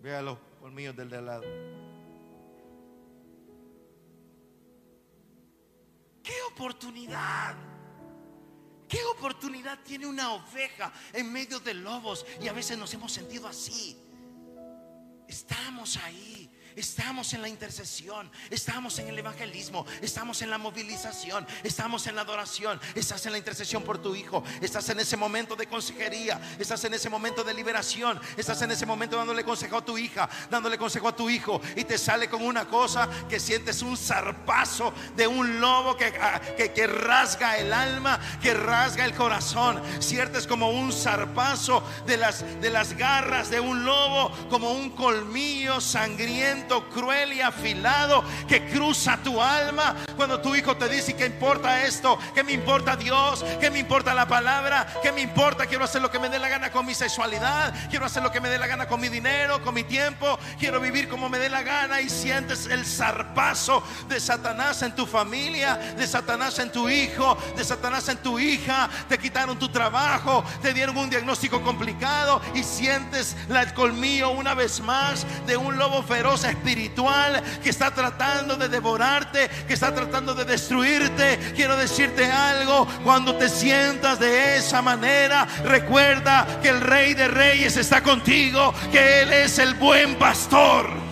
[0.00, 1.42] Vea los colmillos del de al lado.
[6.22, 7.54] ¿Qué oportunidad?
[8.88, 12.26] ¿Qué oportunidad tiene una oveja en medio de lobos?
[12.40, 13.96] Y a veces nos hemos sentido así.
[15.28, 16.45] Estamos ahí.
[16.76, 22.20] Estamos en la intercesión, estamos en el evangelismo, estamos en la movilización, estamos en la
[22.20, 26.84] adoración, estás en la intercesión por tu hijo, estás en ese momento de consejería, estás
[26.84, 30.76] en ese momento de liberación, estás en ese momento dándole consejo a tu hija, dándole
[30.76, 35.26] consejo a tu hijo y te sale con una cosa que sientes un zarpazo de
[35.26, 40.68] un lobo que, ah, que, que rasga el alma, que rasga el corazón, sientes como
[40.68, 47.32] un zarpazo de las, de las garras de un lobo, como un colmillo sangriento cruel
[47.32, 49.94] y afilado que cruza tu alma.
[50.16, 52.18] Cuando tu hijo te dice, ¿qué importa esto?
[52.34, 53.44] ¿Qué me importa Dios?
[53.60, 54.86] ¿Qué me importa la palabra?
[55.02, 55.66] ¿Qué me importa?
[55.66, 57.74] Quiero hacer lo que me dé la gana con mi sexualidad.
[57.90, 60.38] Quiero hacer lo que me dé la gana con mi dinero, con mi tiempo.
[60.58, 62.00] Quiero vivir como me dé la gana.
[62.00, 67.64] Y sientes el zarpazo de Satanás en tu familia, de Satanás en tu hijo, de
[67.64, 68.88] Satanás en tu hija.
[69.08, 74.80] Te quitaron tu trabajo, te dieron un diagnóstico complicado y sientes el colmillo una vez
[74.80, 80.44] más de un lobo feroz espiritual que está tratando de devorarte, que está tratando de
[80.44, 81.38] destruirte.
[81.54, 87.76] Quiero decirte algo, cuando te sientas de esa manera, recuerda que el Rey de Reyes
[87.76, 91.06] está contigo, que Él es el buen pastor.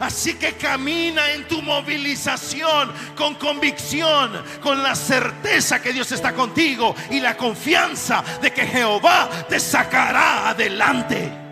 [0.00, 6.94] Así que camina en tu movilización con convicción, con la certeza que Dios está contigo
[7.10, 11.47] y la confianza de que Jehová te sacará adelante.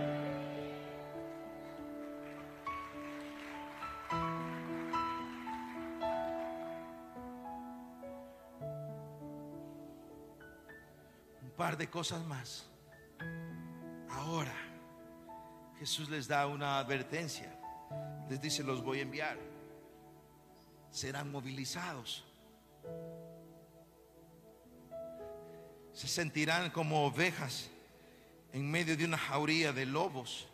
[11.76, 12.66] De cosas más.
[14.10, 14.54] Ahora
[15.78, 17.52] Jesús les da una advertencia.
[18.28, 19.38] Les dice, los voy a enviar.
[20.90, 22.24] Serán movilizados.
[25.92, 27.70] Se sentirán como ovejas
[28.52, 30.48] en medio de una jauría de lobos.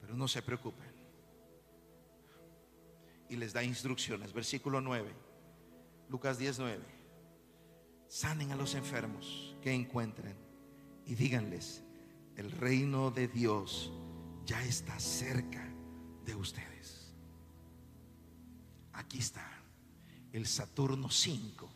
[0.00, 0.88] Pero no se preocupen.
[3.28, 4.32] Y les da instrucciones.
[4.32, 5.12] Versículo 9.
[6.08, 6.97] Lucas 19.
[8.08, 10.36] Sanen a los enfermos que encuentren
[11.04, 11.82] y díganles,
[12.36, 13.92] el reino de Dios
[14.46, 15.66] ya está cerca
[16.24, 17.12] de ustedes.
[18.92, 19.46] Aquí está
[20.32, 21.68] el Saturno 5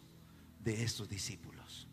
[0.61, 1.89] de estos discípulos.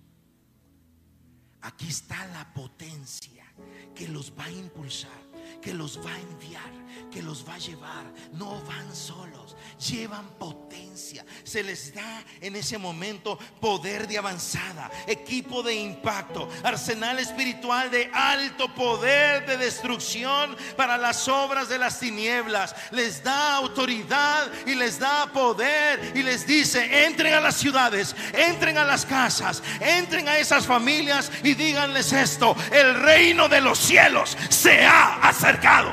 [1.61, 3.45] Aquí está la potencia
[3.93, 5.21] que los va a impulsar,
[5.61, 6.71] que los va a enviar,
[7.11, 8.05] que los va a llevar.
[8.33, 9.55] No van solos,
[9.89, 11.25] llevan potencia.
[11.43, 18.09] Se les da en ese momento poder de avanzada, equipo de impacto, arsenal espiritual de
[18.13, 22.75] alto poder de destrucción para las obras de las tinieblas.
[22.91, 28.77] Les da autoridad y les da poder y les dice, entren a las ciudades, entren
[28.77, 34.37] a las casas, entren a esas familias y díganles esto, el reino de los cielos
[34.49, 35.91] se ha acercado.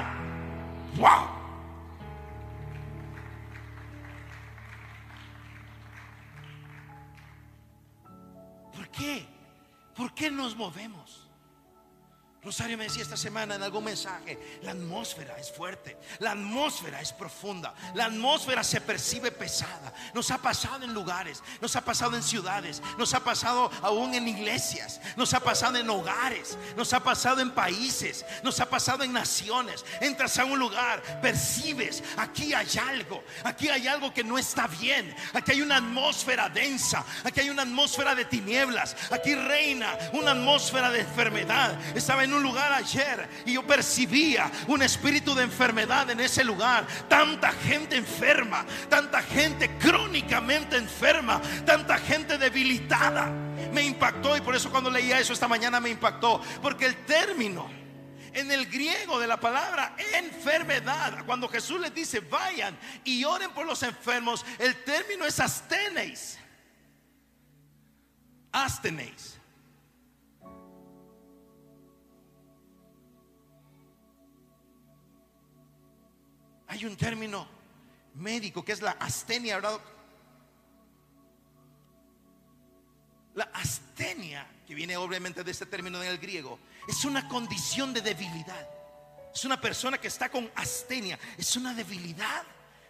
[0.97, 1.28] Wow.
[8.74, 9.24] ¿Por qué?
[9.94, 11.06] ¿Por qué nos movemos?
[12.47, 17.12] Rosario me decía esta semana en algún mensaje, la atmósfera es fuerte, la atmósfera es
[17.12, 19.92] profunda, la atmósfera se percibe pesada.
[20.14, 24.28] Nos ha pasado en lugares, nos ha pasado en ciudades, nos ha pasado aún en
[24.28, 29.12] iglesias, nos ha pasado en hogares, nos ha pasado en países, nos ha pasado en
[29.12, 29.84] naciones.
[30.01, 35.12] Entras a un lugar, percibes, aquí hay algo, aquí hay algo que no está bien,
[35.32, 40.92] aquí hay una atmósfera densa, aquí hay una atmósfera de tinieblas, aquí reina una atmósfera
[40.92, 41.76] de enfermedad.
[41.97, 46.87] Estaba en un lugar ayer y yo percibía un espíritu de enfermedad en ese lugar.
[47.09, 53.26] Tanta gente enferma, tanta gente crónicamente enferma, tanta gente debilitada.
[53.72, 56.41] Me impactó y por eso cuando leía eso esta mañana me impactó.
[56.62, 57.68] Porque el término
[58.37, 63.64] en el griego de la palabra enfermedad, cuando Jesús les dice vayan y oren por
[63.66, 66.39] los enfermos, el término es asteneis.
[68.53, 69.39] Asteneis.
[76.69, 77.47] Hay un término
[78.14, 79.81] médico que es la astenia, ¿verdad?
[83.35, 86.59] La astenia, que viene obviamente de este término en el griego,
[86.89, 88.69] es una condición de debilidad.
[89.35, 92.43] Es una persona que está con astenia, es una debilidad,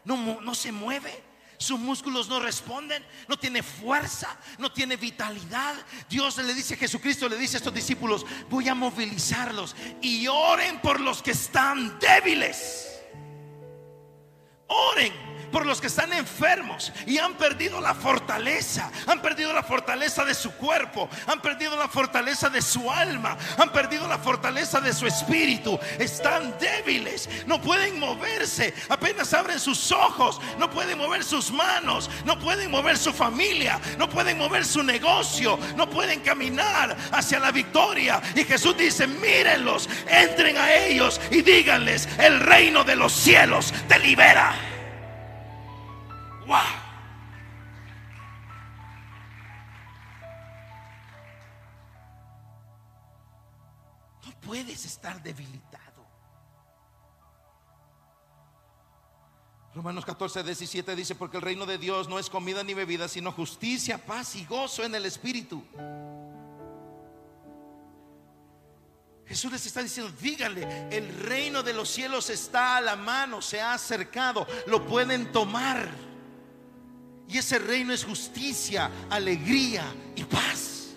[0.04, 1.24] no, no se mueve.
[1.58, 5.74] Sus músculos no responden, no tiene fuerza, no tiene vitalidad.
[6.08, 11.00] Dios le dice, Jesucristo le dice a estos discípulos, voy a movilizarlos y oren por
[11.00, 12.95] los que están débiles.
[14.68, 15.12] Oren
[15.50, 20.34] por los que están enfermos y han perdido la fortaleza, han perdido la fortaleza de
[20.34, 25.06] su cuerpo, han perdido la fortaleza de su alma, han perdido la fortaleza de su
[25.06, 32.10] espíritu, están débiles, no pueden moverse, apenas abren sus ojos, no pueden mover sus manos,
[32.24, 37.50] no pueden mover su familia, no pueden mover su negocio, no pueden caminar hacia la
[37.50, 38.20] victoria.
[38.34, 43.98] Y Jesús dice, mírenlos, entren a ellos y díganles, el reino de los cielos te
[43.98, 44.75] libera.
[46.46, 46.58] Wow.
[54.24, 55.86] No puedes estar debilitado.
[59.74, 63.32] Romanos 14, 17 dice, porque el reino de Dios no es comida ni bebida, sino
[63.32, 65.62] justicia, paz y gozo en el Espíritu.
[69.26, 73.60] Jesús les está diciendo, díganle, el reino de los cielos está a la mano, se
[73.60, 76.05] ha acercado, lo pueden tomar.
[77.28, 80.94] Y ese reino es justicia, alegría y paz.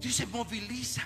[0.00, 1.02] Dios se moviliza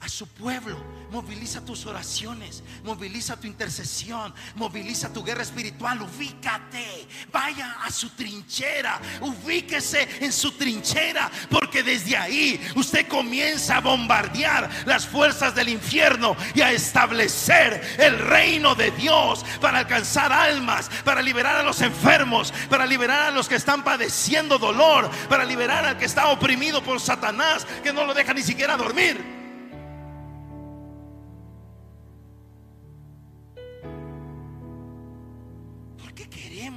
[0.00, 0.76] a su pueblo,
[1.10, 9.00] moviliza tus oraciones, moviliza tu intercesión, moviliza tu guerra espiritual, ubícate, vaya a su trinchera,
[9.22, 16.36] ubíquese en su trinchera, porque desde ahí usted comienza a bombardear las fuerzas del infierno
[16.54, 22.52] y a establecer el reino de Dios para alcanzar almas, para liberar a los enfermos,
[22.68, 27.00] para liberar a los que están padeciendo dolor, para liberar al que está oprimido por
[27.00, 29.33] Satanás, que no lo deja ni siquiera dormir.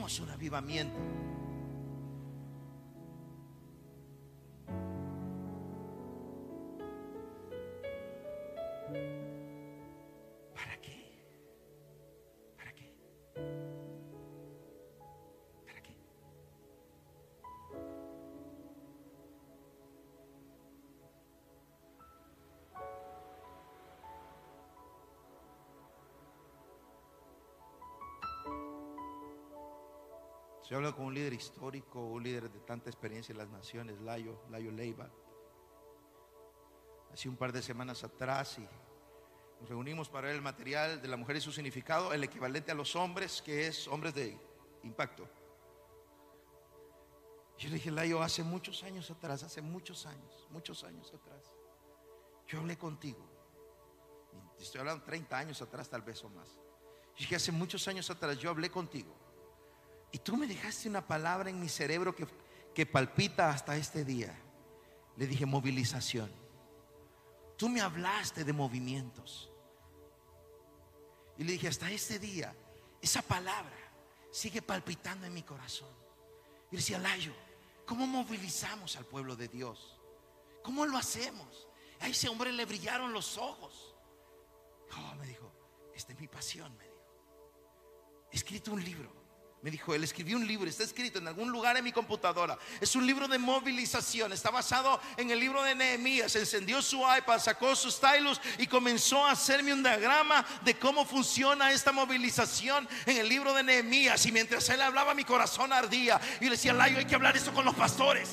[0.07, 1.26] Un avivamiento?
[30.69, 34.41] Yo hablo con un líder histórico, un líder de tanta experiencia en las naciones, Layo,
[34.49, 35.09] Layo Leiva.
[37.13, 38.67] Hace un par de semanas atrás y
[39.61, 42.75] nos reunimos para ver el material de la mujer y su significado, el equivalente a
[42.75, 44.37] los hombres, que es hombres de
[44.83, 45.29] impacto.
[47.57, 51.49] Yo le dije, Layo, hace muchos años atrás, hace muchos años, muchos años atrás,
[52.45, 53.25] yo hablé contigo.
[54.59, 56.49] Estoy hablando 30 años atrás, tal vez o más.
[57.15, 59.26] Y dije, hace muchos años atrás yo hablé contigo.
[60.11, 62.27] Y tú me dejaste una palabra en mi cerebro que,
[62.73, 64.33] que palpita hasta este día.
[65.17, 66.31] Le dije movilización.
[67.57, 69.51] Tú me hablaste de movimientos.
[71.37, 72.55] Y le dije, hasta este día,
[73.01, 73.75] esa palabra
[74.31, 75.89] sigue palpitando en mi corazón.
[76.71, 77.33] Y decía, Layo,
[77.85, 79.99] ¿cómo movilizamos al pueblo de Dios?
[80.63, 81.67] ¿Cómo lo hacemos?
[81.99, 83.95] A ese hombre le brillaron los ojos.
[84.97, 85.51] Oh, me dijo,
[85.95, 86.95] esta es mi pasión, me dijo.
[88.31, 89.26] He escrito un libro.
[89.63, 92.57] Me dijo, él escribió un libro, está escrito en algún lugar en mi computadora.
[92.79, 96.35] Es un libro de movilización, está basado en el libro de Nehemías.
[96.35, 101.71] Encendió su iPad, sacó sus stylus y comenzó a hacerme un diagrama de cómo funciona
[101.71, 104.23] esta movilización en el libro de Nehemías.
[104.27, 106.21] Y mientras él hablaba, mi corazón ardía.
[106.39, 108.29] Y le decía, Layo, hay que hablar esto con los pastores.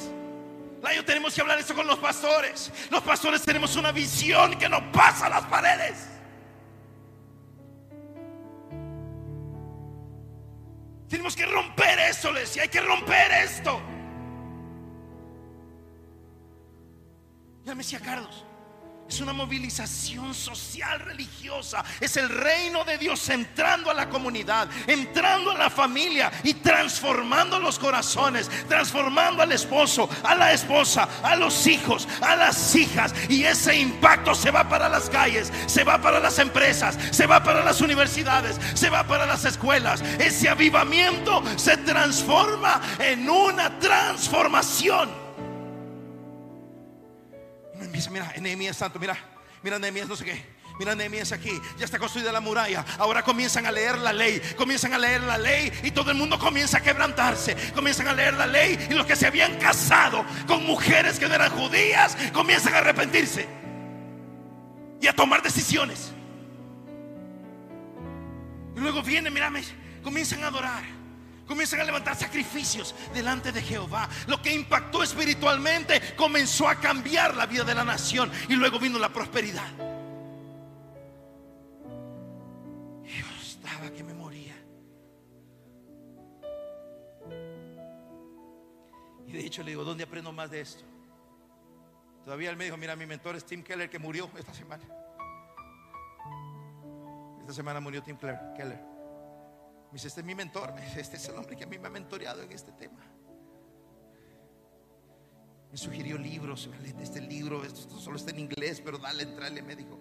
[0.82, 2.70] Layo, tenemos que hablar esto con los pastores.
[2.90, 6.13] Los pastores tenemos una visión que no pasa las paredes.
[11.24, 13.80] Tenemos que romper esto, le decía, hay que romper esto.
[17.64, 18.44] Ya me decía Carlos,
[19.08, 21.84] es una movilización social religiosa.
[22.00, 27.58] Es el reino de Dios entrando a la comunidad, entrando a la familia y transformando
[27.58, 33.14] los corazones, transformando al esposo, a la esposa, a los hijos, a las hijas.
[33.28, 37.42] Y ese impacto se va para las calles, se va para las empresas, se va
[37.42, 40.00] para las universidades, se va para las escuelas.
[40.18, 45.23] Ese avivamiento se transforma en una transformación.
[47.78, 49.16] Me dice, mira, Nehemías santo, mira,
[49.62, 50.64] mira Nehemías no sé qué.
[50.78, 52.84] Mira Nehemías aquí, ya está construida la muralla.
[52.98, 56.38] Ahora comienzan a leer la ley, comienzan a leer la ley y todo el mundo
[56.38, 57.56] comienza a quebrantarse.
[57.74, 61.34] Comienzan a leer la ley y los que se habían casado con mujeres que no
[61.34, 63.46] eran judías comienzan a arrepentirse
[65.00, 66.12] y a tomar decisiones.
[68.76, 69.62] Y luego viene, mírame,
[70.02, 70.82] comienzan a adorar.
[71.46, 74.08] Comienzan a levantar sacrificios delante de Jehová.
[74.26, 78.30] Lo que impactó espiritualmente comenzó a cambiar la vida de la nación.
[78.48, 79.68] Y luego vino la prosperidad.
[83.74, 84.54] pensaba que me moría.
[89.26, 90.84] Y de hecho le digo, ¿dónde aprendo más de esto?
[92.24, 94.84] Todavía él me dijo, mira, mi mentor es Tim Keller que murió esta semana.
[97.40, 98.93] Esta semana murió Tim Keller.
[99.94, 100.74] Me dice, este es mi mentor.
[100.96, 102.98] Este es el hombre que a mí me ha mentoreado en este tema.
[105.70, 106.68] Me sugirió libros.
[107.00, 107.62] Este libro.
[107.62, 110.00] Esto solo está en inglés, pero dale, entrale, me dijo.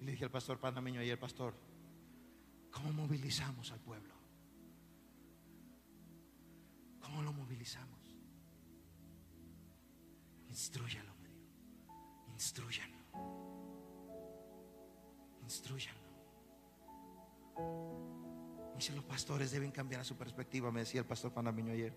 [0.00, 1.54] Y le dije al pastor panameño ayer, pastor,
[2.72, 4.14] ¿cómo movilizamos al pueblo?
[6.98, 7.99] ¿Cómo lo movilizamos?
[10.50, 11.46] Instruyalo, me dijo.
[15.42, 16.00] Instruyalo.
[18.70, 21.96] Me dice, los pastores deben cambiar su perspectiva, me decía el pastor panameño ayer.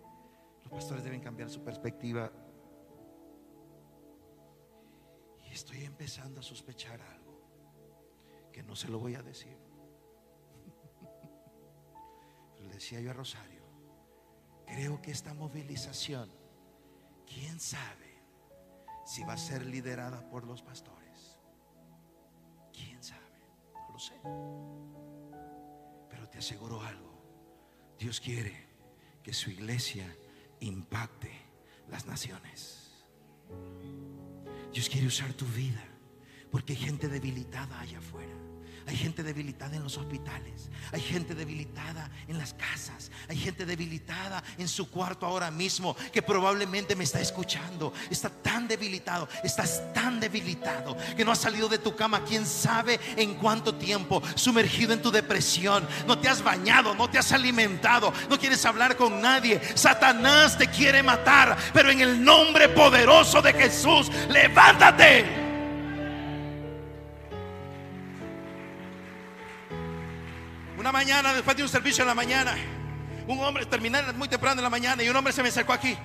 [0.62, 2.32] Los pastores deben cambiar su perspectiva.
[5.46, 7.42] Y estoy empezando a sospechar algo
[8.52, 9.58] que no se lo voy a decir.
[12.54, 13.64] Pero le decía yo a Rosario,
[14.68, 16.30] creo que esta movilización,
[17.26, 18.03] quién sabe
[19.06, 21.40] si va a ser liderada por los pastores.
[22.72, 23.22] Quién sabe,
[23.74, 24.16] no lo sé.
[26.10, 27.14] Pero te aseguro algo,
[27.98, 28.68] Dios quiere
[29.22, 30.06] que su iglesia
[30.60, 31.32] impacte
[31.90, 33.04] las naciones.
[34.72, 35.84] Dios quiere usar tu vida
[36.52, 38.34] porque hay gente debilitada allá afuera.
[38.86, 40.70] Hay gente debilitada en los hospitales.
[40.92, 43.12] Hay gente debilitada en las casas.
[43.30, 47.94] Hay gente debilitada en su cuarto ahora mismo que probablemente me está escuchando.
[48.10, 49.30] Está tan debilitado.
[49.44, 52.26] Estás tan debilitado que no has salido de tu cama.
[52.26, 54.22] Quién sabe en cuánto tiempo.
[54.36, 55.88] Sumergido en tu depresión.
[56.06, 56.94] No te has bañado.
[56.94, 58.14] No te has alimentado.
[58.30, 59.62] No quieres hablar con nadie.
[59.76, 61.58] Satanás te quiere matar.
[61.74, 65.43] Pero en el nombre poderoso de Jesús, levántate.
[70.84, 72.58] Una mañana, después de un servicio en la mañana,
[73.26, 75.98] un hombre, terminé muy temprano en la mañana y un hombre se me acercó aquí,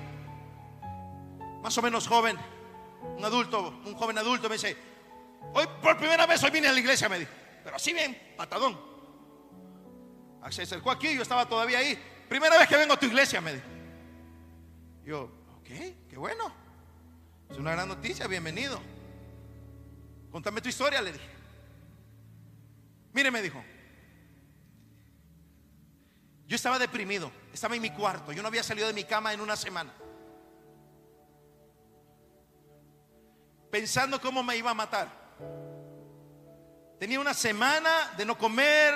[1.60, 2.38] más o menos joven,
[3.16, 4.76] un adulto, un joven adulto, me dice,
[5.52, 7.30] hoy por primera vez hoy vine a la iglesia, me dijo,
[7.64, 8.78] pero así bien, patadón.
[10.50, 11.98] Se acercó aquí, yo estaba todavía ahí,
[12.28, 13.66] primera vez que vengo a tu iglesia, me dijo.
[15.04, 15.22] Yo,
[15.58, 15.68] ok,
[16.08, 16.52] qué bueno,
[17.50, 18.80] es una gran noticia, bienvenido.
[20.30, 21.30] Contame tu historia, le dije.
[23.12, 23.60] Mire, me dijo,
[26.48, 29.42] yo estaba deprimido, estaba en mi cuarto, yo no había salido de mi cama en
[29.42, 29.92] una semana.
[33.70, 35.12] Pensando cómo me iba a matar.
[36.98, 38.94] Tenía una semana de no comer,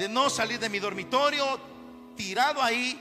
[0.00, 1.60] de no salir de mi dormitorio,
[2.16, 3.00] tirado ahí,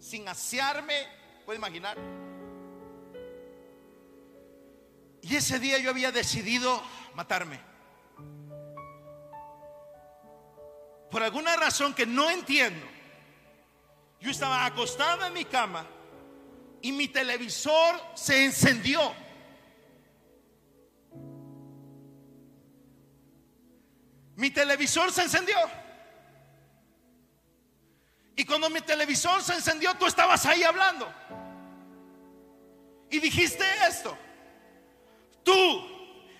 [0.00, 1.06] sin asearme,
[1.44, 1.98] puede imaginar.
[5.20, 6.82] Y ese día yo había decidido
[7.14, 7.73] matarme.
[11.14, 12.84] Por alguna razón que no entiendo,
[14.18, 15.86] yo estaba acostado en mi cama
[16.82, 19.14] y mi televisor se encendió.
[24.34, 25.56] Mi televisor se encendió.
[28.34, 31.08] Y cuando mi televisor se encendió, tú estabas ahí hablando.
[33.08, 34.18] Y dijiste esto.
[35.44, 35.54] Tú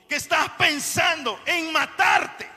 [0.08, 2.53] que estás pensando en matarte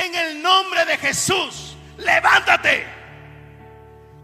[0.00, 2.86] en el nombre de Jesús, levántate.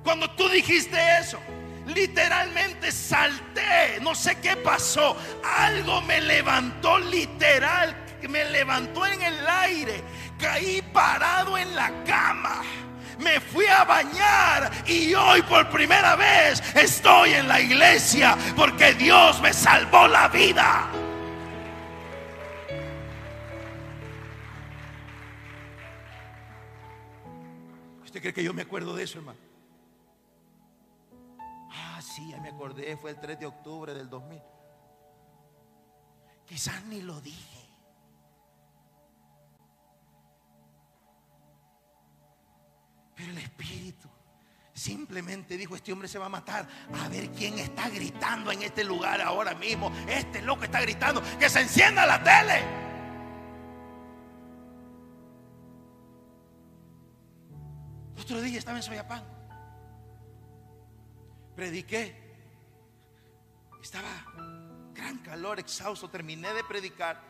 [0.03, 1.39] Cuando tú dijiste eso,
[1.87, 7.95] literalmente salté, no sé qué pasó, algo me levantó literal,
[8.29, 10.03] me levantó en el aire,
[10.39, 12.63] caí parado en la cama.
[13.19, 19.41] Me fui a bañar y hoy por primera vez estoy en la iglesia porque Dios
[19.41, 20.87] me salvó la vida.
[28.17, 29.39] ¿Usted cree que yo me acuerdo de eso, hermano?
[31.71, 34.41] Ah, sí, ya me acordé, fue el 3 de octubre del 2000.
[36.47, 37.69] Quizás ni lo dije.
[43.15, 44.09] Pero el Espíritu
[44.73, 46.67] simplemente dijo, este hombre se va a matar.
[46.95, 49.93] A ver quién está gritando en este lugar ahora mismo.
[50.09, 52.86] Este loco está gritando, que se encienda la tele.
[58.19, 59.25] Otro día estaba en Soyapán.
[61.55, 62.15] Prediqué.
[63.83, 64.09] Estaba
[64.95, 66.09] gran calor, exhausto.
[66.09, 67.21] Terminé de predicar.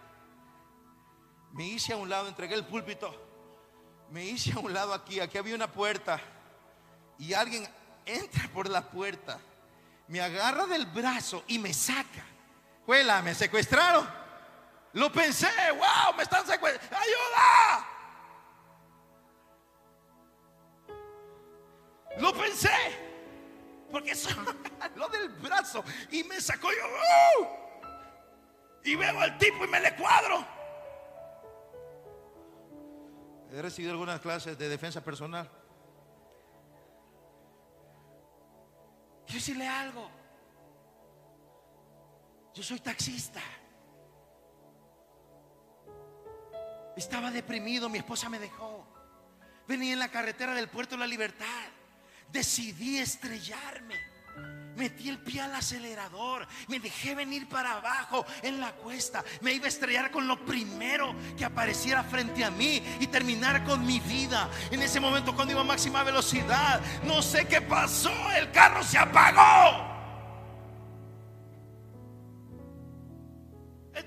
[1.53, 3.15] Me hice a un lado, entregué el púlpito.
[4.11, 5.21] Me hice a un lado aquí.
[5.21, 6.21] Aquí había una puerta.
[7.19, 7.67] Y alguien
[8.05, 9.41] entra por la puerta.
[10.09, 12.25] me agarra del brazo y me saca.
[12.85, 14.07] Juela, me secuestraron.
[14.93, 16.97] Lo pensé, wow, me están secuestrando.
[16.97, 17.96] ¡Ayuda!
[22.19, 22.71] Lo pensé.
[23.91, 24.29] Porque eso
[24.97, 27.43] lo del brazo y me sacó yo.
[27.43, 27.47] ¡uh!
[28.85, 30.45] Y veo al tipo y me le cuadro.
[33.53, 35.51] He recibido algunas clases de defensa personal.
[39.25, 40.11] Quiero decirle algo.
[42.55, 43.41] Yo soy taxista.
[46.97, 48.87] Estaba deprimido, mi esposa me dejó.
[49.69, 51.47] Venía en la carretera del puerto de la libertad.
[52.33, 54.17] Decidí estrellarme.
[54.77, 56.47] Metí el pie al acelerador.
[56.69, 59.25] Me dejé venir para abajo en la cuesta.
[59.41, 63.87] Me iba a estrellar con lo primero que apareciera frente a mí y terminar con
[63.87, 64.51] mi vida.
[64.71, 68.13] En ese momento cuando iba a máxima velocidad, no sé qué pasó.
[68.33, 69.96] El carro se apagó.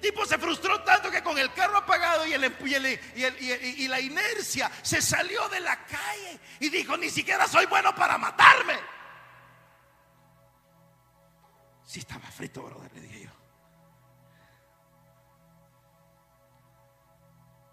[0.02, 5.02] Tipo se frustró tanto que con el carro apagado y, el, y, la inercia se
[5.02, 8.80] salió de la calle y dijo, ni siquiera soy bueno para matarme.
[11.86, 13.32] Si estaba frito, brother, le dije yo.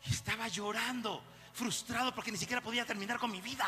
[0.07, 1.23] Y estaba llorando,
[1.53, 3.67] frustrado porque ni siquiera podía terminar con mi vida.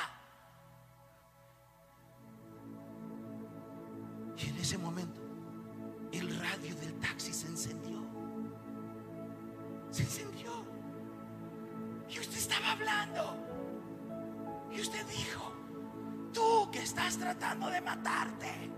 [4.39, 5.21] Y en ese momento,
[6.13, 7.98] el radio del taxi se encendió.
[9.91, 10.53] Se encendió.
[12.09, 13.37] Y usted estaba hablando.
[14.73, 15.53] Y usted dijo,
[16.33, 18.71] tú que estás tratando de matarte,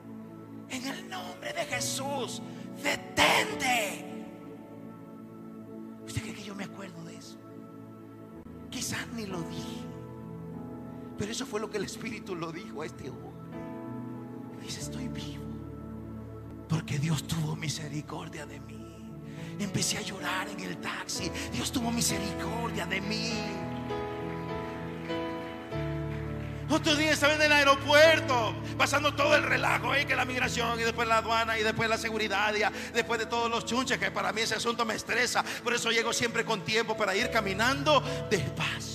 [0.69, 2.41] en el nombre de Jesús,
[2.83, 4.07] detente.
[6.07, 7.39] ¿Usted cree que yo me acuerdo de eso?
[8.71, 9.85] Quizás ni lo dije.
[11.19, 13.31] Pero eso fue lo que el Espíritu lo dijo a este hombre.
[14.63, 15.45] Dice, estoy vivo.
[16.69, 18.80] Porque Dios tuvo misericordia de mí.
[19.61, 21.31] Empecé a llorar en el taxi.
[21.53, 23.33] Dios tuvo misericordia de mí.
[26.71, 30.85] Otro día estaba en el aeropuerto, pasando todo el relajo ahí, que la migración y
[30.85, 34.33] después la aduana y después la seguridad, y después de todos los chunches, que para
[34.33, 35.45] mí ese asunto me estresa.
[35.65, 38.01] Por eso llego siempre con tiempo para ir caminando
[38.31, 38.90] despacio.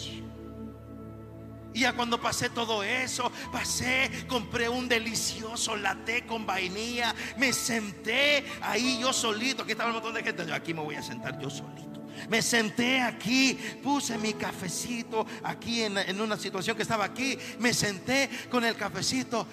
[1.76, 8.46] Y ya cuando pasé todo eso, pasé, compré un delicioso latte con vainilla, me senté
[8.62, 11.38] ahí yo solito, aquí estaba un montón de gente, yo aquí me voy a sentar
[11.38, 12.02] yo solito.
[12.30, 17.74] Me senté aquí, puse mi cafecito aquí en, en una situación que estaba aquí, me
[17.74, 19.46] senté con el cafecito,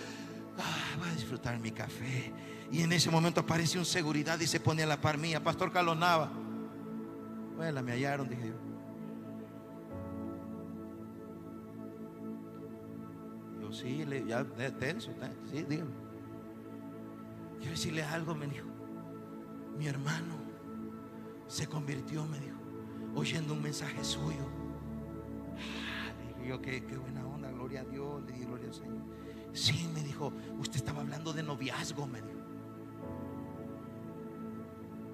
[0.58, 2.32] Ah, voy a disfrutar mi café.
[2.70, 5.72] Y en ese momento aparece un seguridad y se pone a la par mía, Pastor
[5.72, 6.30] Carlos Nava.
[7.56, 8.71] Bueno, me hallaron, dije yo.
[13.72, 14.44] Sí, le, ya
[14.78, 15.90] tenso, ten- sí, dígame.
[17.58, 18.68] Quiero decirle algo, me dijo.
[19.78, 20.34] Mi hermano
[21.46, 22.58] se convirtió, me dijo,
[23.14, 24.46] oyendo un mensaje suyo.
[25.56, 29.02] Ah, dije yo, qué, qué buena onda, gloria a Dios, le dije, gloria al Señor.
[29.52, 32.40] Sí, me dijo, usted estaba hablando de noviazgo, me dijo.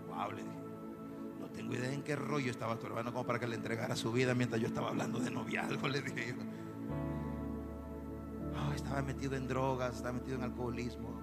[0.08, 0.58] Wow, le dije.
[1.40, 4.10] No tengo idea en qué rollo estaba tu hermano como para que le entregara su
[4.12, 6.34] vida mientras yo estaba hablando de noviazgo, le dije.
[8.74, 11.20] Estaba metido en drogas, estaba metido en alcoholismo.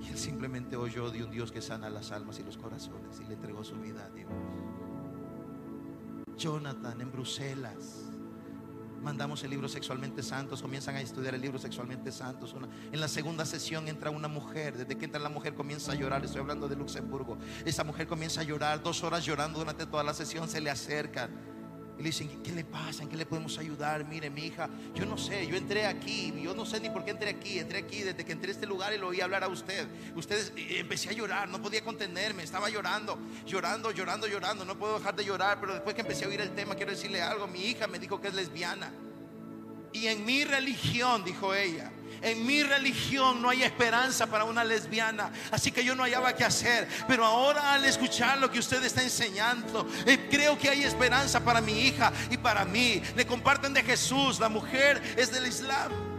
[0.00, 3.24] Y él simplemente oyó de un Dios que sana las almas y los corazones y
[3.24, 4.30] le entregó su vida a Dios.
[6.36, 8.08] Jonathan en Bruselas.
[9.02, 12.54] Mandamos el libro Sexualmente Santos, comienzan a estudiar el libro Sexualmente Santos.
[12.92, 16.24] En la segunda sesión entra una mujer, desde que entra la mujer comienza a llorar,
[16.24, 17.36] estoy hablando de Luxemburgo.
[17.64, 21.51] Esa mujer comienza a llorar, dos horas llorando durante toda la sesión, se le acercan.
[21.98, 23.02] Y le dicen, ¿qué- ¿qué le pasa?
[23.02, 24.04] ¿En qué le podemos ayudar?
[24.06, 27.10] Mire, mi hija, yo no sé, yo entré aquí, yo no sé ni por qué
[27.10, 29.48] entré aquí, entré aquí desde que entré a este lugar y lo oí hablar a
[29.48, 29.86] usted.
[30.16, 34.98] Ustedes, y empecé a llorar, no podía contenerme, estaba llorando, llorando, llorando, llorando, no puedo
[34.98, 37.60] dejar de llorar, pero después que empecé a oír el tema, quiero decirle algo, mi
[37.66, 38.90] hija me dijo que es lesbiana.
[39.92, 41.92] Y en mi religión, dijo ella,
[42.22, 45.30] en mi religión no hay esperanza para una lesbiana.
[45.50, 46.88] Así que yo no hallaba qué hacer.
[47.08, 51.60] Pero ahora al escuchar lo que usted está enseñando, eh, creo que hay esperanza para
[51.60, 53.02] mi hija y para mí.
[53.16, 54.38] Le comparten de Jesús.
[54.40, 56.11] La mujer es del Islam.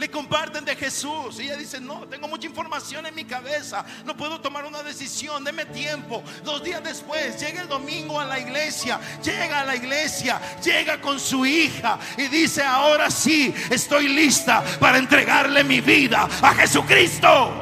[0.00, 1.38] Le comparten de Jesús.
[1.38, 3.84] Y ella dice, no, tengo mucha información en mi cabeza.
[4.06, 5.44] No puedo tomar una decisión.
[5.44, 6.22] Deme tiempo.
[6.42, 8.98] Dos días después, llega el domingo a la iglesia.
[9.22, 10.40] Llega a la iglesia.
[10.64, 11.98] Llega con su hija.
[12.16, 17.52] Y dice, ahora sí, estoy lista para entregarle mi vida a Jesucristo.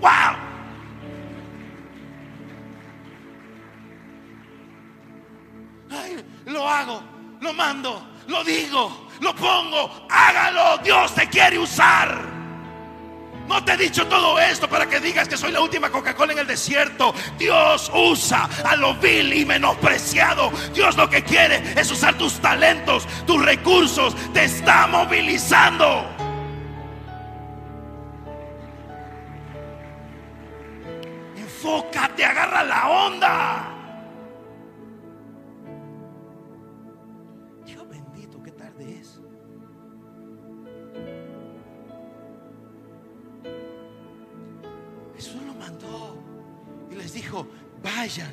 [0.00, 0.48] ¡Wow!
[6.46, 7.02] Lo hago,
[7.42, 10.06] lo mando, lo digo, lo pongo.
[10.10, 10.78] Hágalo.
[10.78, 12.38] Dios te quiere usar.
[13.48, 16.40] No te he dicho todo esto para que digas que soy la última Coca-Cola en
[16.40, 17.14] el desierto.
[17.38, 20.52] Dios usa a lo vil y menospreciado.
[20.74, 24.14] Dios lo que quiere es usar tus talentos, tus recursos.
[24.34, 26.04] Te está movilizando.
[31.34, 33.77] Enfócate, agarra la onda.
[45.58, 46.16] Mandó
[46.90, 47.46] y les dijo,
[47.82, 48.32] vayan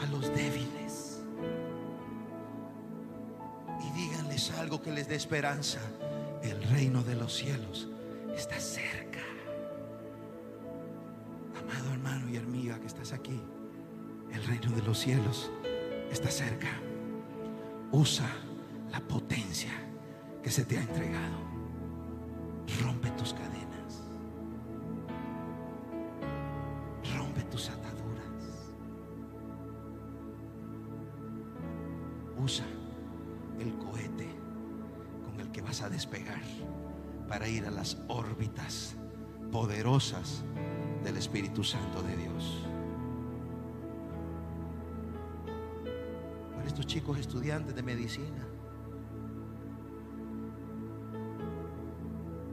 [0.00, 1.22] a los débiles
[3.80, 5.80] y díganles algo que les dé esperanza.
[6.42, 7.88] El reino de los cielos
[8.36, 9.20] está cerca.
[11.60, 13.40] Amado hermano y amiga que estás aquí,
[14.32, 15.50] el reino de los cielos
[16.10, 16.68] está cerca.
[17.92, 18.28] Usa
[18.90, 19.72] la potencia
[20.42, 21.36] que se te ha entregado.
[22.82, 23.61] Rompe tus cadenas.
[32.42, 32.64] Usa
[33.60, 34.28] el cohete
[35.24, 36.42] con el que vas a despegar
[37.28, 38.96] para ir a las órbitas
[39.52, 40.42] poderosas
[41.04, 42.66] del Espíritu Santo de Dios.
[46.56, 48.44] Para estos chicos estudiantes de medicina.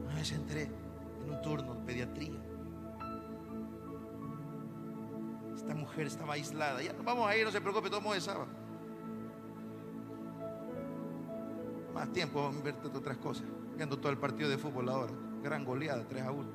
[0.05, 0.69] Una vez entré
[1.23, 2.39] en un turno de pediatría.
[5.55, 6.79] Esta mujer estaba aislada.
[6.83, 8.68] Ya vamos a ir, no se preocupe, todo es sábado.
[11.99, 13.43] Más tiempo, a invertir otras cosas.
[13.75, 15.11] Viendo todo el partido de fútbol ahora.
[15.43, 16.49] Gran goleada, 3 a 1.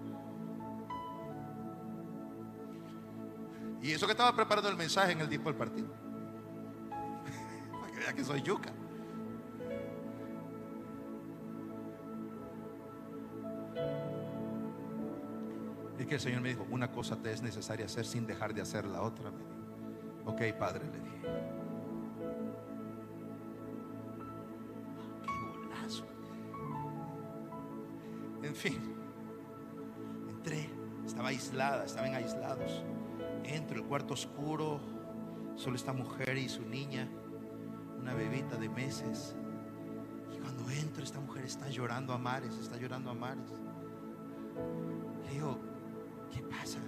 [3.83, 5.89] Y eso que estaba preparando el mensaje en el tiempo del partido.
[7.79, 8.73] Para que vea que soy yuca.
[15.99, 18.63] Es que el Señor me dijo, una cosa te es necesaria hacer sin dejar de
[18.63, 19.31] hacer la otra.
[20.25, 21.64] Ok, Padre, le dije.
[28.55, 28.79] En fin,
[30.31, 30.71] entré,
[31.05, 32.85] estaba aislada, estaban aislados.
[33.43, 34.79] Entro, el cuarto oscuro,
[35.57, 37.09] solo esta mujer y su niña,
[37.99, 39.35] una bebita de meses.
[40.33, 43.51] Y cuando entro, esta mujer está llorando a mares, está llorando a mares.
[45.25, 45.59] Le digo,
[46.33, 46.79] ¿qué pasa?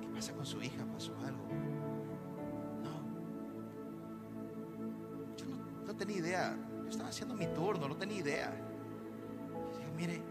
[0.00, 0.86] ¿Qué pasa con su hija?
[0.90, 1.48] ¿Pasó algo?
[2.82, 3.02] No.
[5.36, 6.58] Yo no, no tenía idea.
[6.82, 8.65] Yo estaba haciendo mi turno, no tenía idea.
[9.96, 10.22] Mire,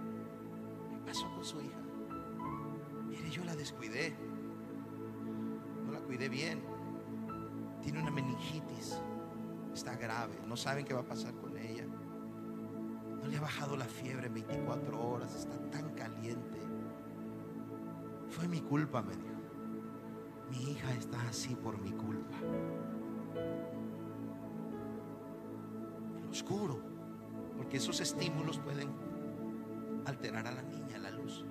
[0.90, 1.80] ¿qué pasó con su hija?
[3.08, 4.16] Mire, yo la descuidé.
[5.86, 6.62] No la cuidé bien.
[7.82, 9.02] Tiene una meningitis.
[9.74, 10.40] Está grave.
[10.46, 11.86] No saben qué va a pasar con ella.
[11.88, 15.36] No le ha bajado la fiebre en 24 horas.
[15.36, 16.60] Está tan caliente.
[18.30, 19.36] Fue mi culpa, me dijo.
[20.52, 22.38] Mi hija está así por mi culpa.
[26.18, 26.80] En lo oscuro.
[27.58, 29.15] Porque esos estímulos pueden
[30.06, 31.46] alterar a la niña, la luz.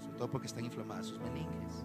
[0.00, 1.84] Sobre todo porque están inflamadas sus meninges.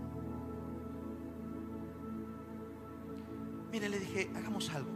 [3.71, 4.91] Mire, le dije, hagamos algo.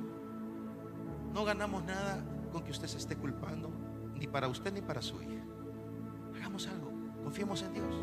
[1.34, 3.72] No ganamos nada con que usted se esté culpando,
[4.16, 5.44] ni para usted ni para su hija.
[6.36, 6.92] Hagamos algo,
[7.24, 7.96] confiemos en Dios.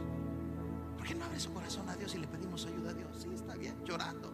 [0.97, 3.17] ¿Por qué no abre su corazón a Dios y le pedimos ayuda a Dios?
[3.19, 4.33] Sí, está bien, llorando.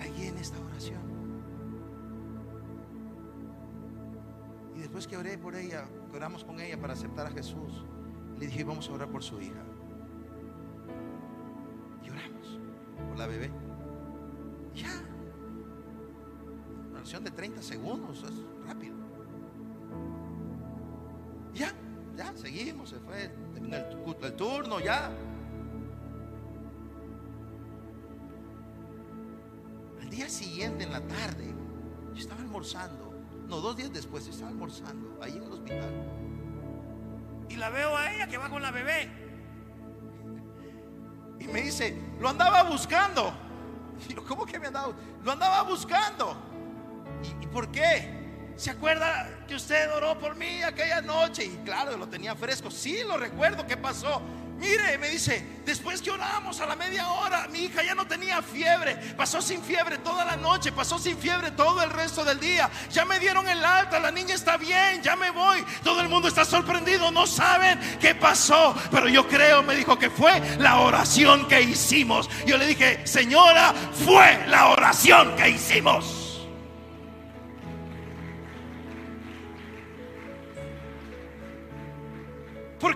[0.00, 1.13] Ahí en esta oración.
[4.94, 7.84] Después que oré por ella, que oramos con ella para aceptar a Jesús,
[8.38, 9.60] le dije, vamos a orar por su hija.
[12.04, 12.60] Y oramos
[13.08, 13.50] por la bebé.
[14.72, 15.02] Ya.
[16.90, 18.94] Una oración de 30 segundos, es rápido.
[21.54, 21.72] Ya,
[22.16, 25.10] ya, seguimos, se fue, terminó el, el turno, ya.
[30.00, 31.52] Al día siguiente, en la tarde,
[32.12, 33.13] yo estaba almorzando.
[33.54, 35.92] No, dos días después, estaba almorzando ahí en el hospital.
[37.48, 39.08] Y la veo a ella que va con la bebé.
[41.38, 43.32] Y me dice, lo andaba buscando.
[44.08, 44.92] Y yo, ¿cómo que me andaba?
[45.22, 46.36] Lo andaba buscando.
[47.22, 48.52] ¿Y, y por qué?
[48.56, 51.44] ¿Se acuerda que usted oró por mí aquella noche?
[51.44, 52.72] Y claro, lo tenía fresco.
[52.72, 53.64] Sí, lo recuerdo.
[53.68, 54.20] ¿Qué pasó?
[54.58, 58.40] Mire, me dice, después que oramos a la media hora, mi hija ya no tenía
[58.40, 58.94] fiebre.
[59.16, 62.70] Pasó sin fiebre toda la noche, pasó sin fiebre todo el resto del día.
[62.90, 65.64] Ya me dieron el alta, la niña está bien, ya me voy.
[65.82, 68.74] Todo el mundo está sorprendido, no saben qué pasó.
[68.90, 72.30] Pero yo creo, me dijo que fue la oración que hicimos.
[72.46, 73.74] Yo le dije, señora,
[74.04, 76.23] fue la oración que hicimos.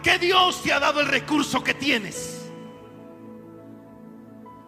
[0.09, 2.51] Qué Dios te ha dado el recurso que tienes?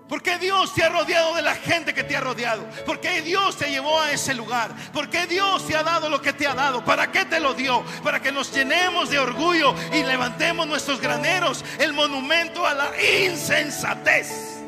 [0.07, 2.67] ¿Por qué Dios te ha rodeado de la gente que te ha rodeado?
[2.85, 4.75] ¿Por qué Dios te llevó a ese lugar?
[4.93, 6.85] ¿Por qué Dios te ha dado lo que te ha dado?
[6.85, 7.83] ¿Para qué te lo dio?
[8.03, 12.91] Para que nos llenemos de orgullo y levantemos nuestros graneros, el monumento a la
[13.25, 14.61] insensatez.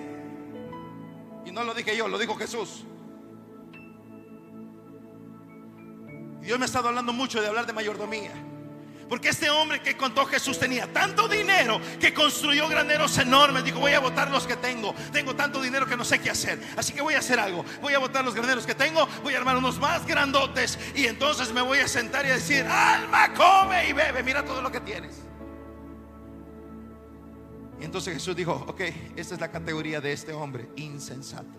[1.44, 2.84] Y no lo dije yo, lo dijo Jesús.
[6.40, 8.51] Dios me ha estado hablando mucho de hablar de mayordomía.
[9.12, 13.62] Porque este hombre que contó Jesús tenía tanto dinero que construyó graneros enormes.
[13.62, 14.94] Dijo, voy a botar los que tengo.
[15.12, 16.58] Tengo tanto dinero que no sé qué hacer.
[16.78, 17.62] Así que voy a hacer algo.
[17.82, 19.06] Voy a botar los graneros que tengo.
[19.22, 20.78] Voy a armar unos más grandotes.
[20.94, 24.22] Y entonces me voy a sentar y a decir, alma, come y bebe.
[24.22, 25.20] Mira todo lo que tienes.
[27.78, 28.80] Y entonces Jesús dijo, ok,
[29.14, 31.52] esta es la categoría de este hombre, insensato.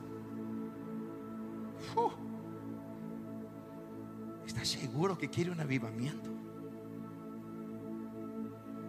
[4.43, 6.32] ¿Estás seguro que quiere un avivamiento?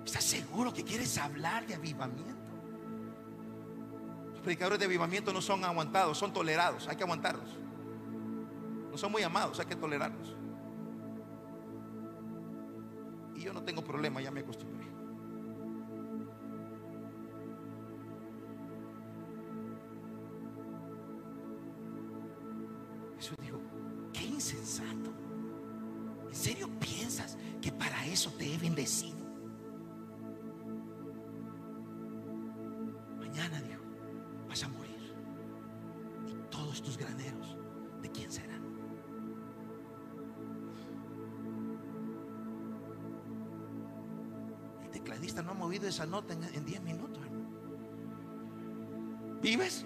[0.05, 2.35] ¿Estás seguro que quieres hablar de avivamiento?
[4.33, 6.87] Los predicadores de avivamiento no son aguantados, son tolerados.
[6.89, 7.49] Hay que aguantarlos.
[8.91, 10.37] No son muy amados, hay que tolerarlos.
[13.35, 14.74] Y yo no tengo problema, ya me acostumbré.
[36.85, 37.57] Tus graneros,
[38.03, 38.63] ¿de quién serán?
[44.85, 47.23] El tecladista no ha movido esa nota en- en 10 minutos.
[49.43, 49.85] ¿Vives?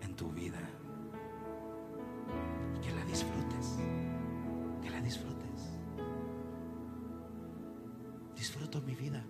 [0.00, 0.58] En tu vida.
[2.82, 3.78] Que la disfrutes.
[4.82, 5.36] Que la disfrutes.
[8.34, 9.22] Disfruto mi vida.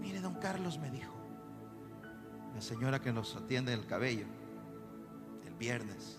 [0.00, 1.14] Mire, don Carlos me dijo,
[2.54, 4.26] la señora que nos atiende el cabello,
[5.46, 6.18] el viernes.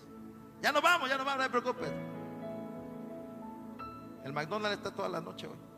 [0.60, 1.92] Ya nos vamos, ya nos vamos, no te preocupes.
[4.24, 5.73] El McDonald's está toda la noche hoy.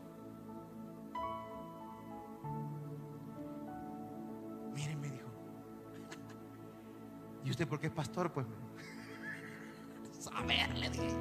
[7.56, 8.30] Usted por qué es pastor?
[8.30, 8.46] Pues
[10.20, 11.16] saber, le dije.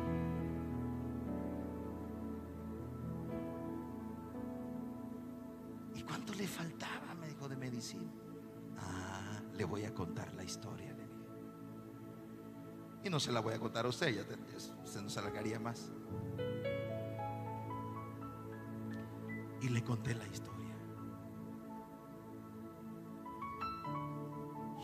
[5.95, 7.13] ¿Y cuánto le faltaba?
[7.21, 8.11] Me dijo de medicina.
[8.77, 11.15] Ah, le voy a contar la historia, le dije.
[13.05, 15.89] Y no se la voy a contar a usted, ya ya se nos alargaría más.
[19.61, 20.75] Y le conté la historia.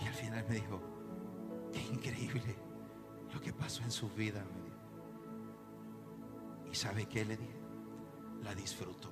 [0.02, 1.01] Y al final me dijo,
[1.92, 2.56] increíble
[3.34, 4.78] lo que pasó en su vida, me dijo.
[6.72, 7.60] ¿Y sabe qué le dije?
[8.44, 9.10] La disfruto.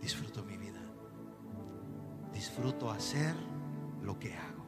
[0.00, 0.80] Disfruto mi vida.
[2.32, 3.34] Disfruto hacer
[4.02, 4.64] lo que hago.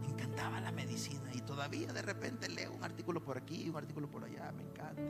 [0.00, 4.10] Me encantaba la medicina y todavía de repente leo un artículo por aquí, un artículo
[4.10, 5.02] por allá, me encanta.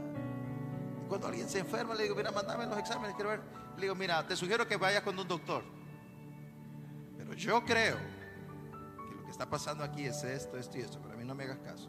[1.08, 3.40] Cuando alguien se enferma, le digo, mira, mandame los exámenes, quiero ver.
[3.76, 5.64] Le digo, mira, te sugiero que vayas con un doctor.
[7.16, 7.96] Pero yo creo
[9.40, 11.88] está pasando aquí es esto, esto y esto, pero a mí no me hagas caso.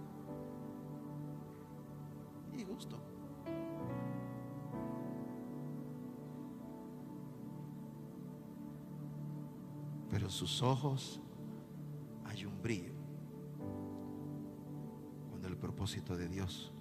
[2.53, 2.97] Y justo.
[10.09, 11.19] Pero en sus ojos
[12.23, 12.93] hay un brillo
[15.29, 16.71] cuando el propósito de Dios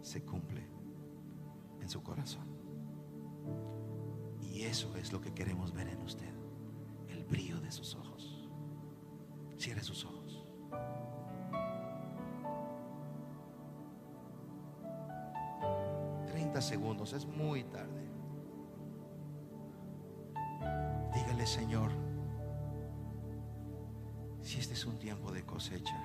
[0.00, 0.64] se cumple
[1.80, 2.46] en su corazón.
[4.40, 6.32] Y eso es lo que queremos ver en usted,
[7.08, 8.27] el brillo de sus ojos.
[9.58, 10.46] Cierre sus ojos.
[16.28, 18.08] Treinta segundos, es muy tarde.
[21.12, 21.90] Dígale, Señor,
[24.42, 25.96] si este es un tiempo de cosecha,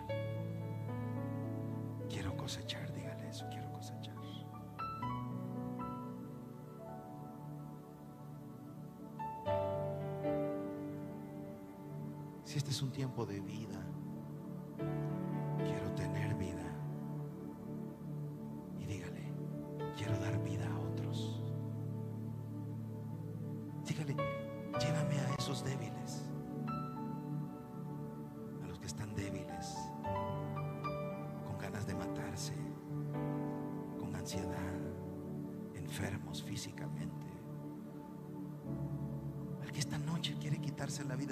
[2.10, 3.63] quiero cosechar, dígale eso, quiero
[12.54, 13.84] Si este es un tiempo de vida,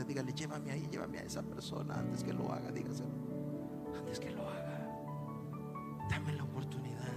[0.03, 3.09] dígale, llévame ahí, llévame a esa persona antes que lo haga, dígaselo.
[3.97, 4.87] Antes que lo haga.
[6.09, 7.13] Dame la oportunidad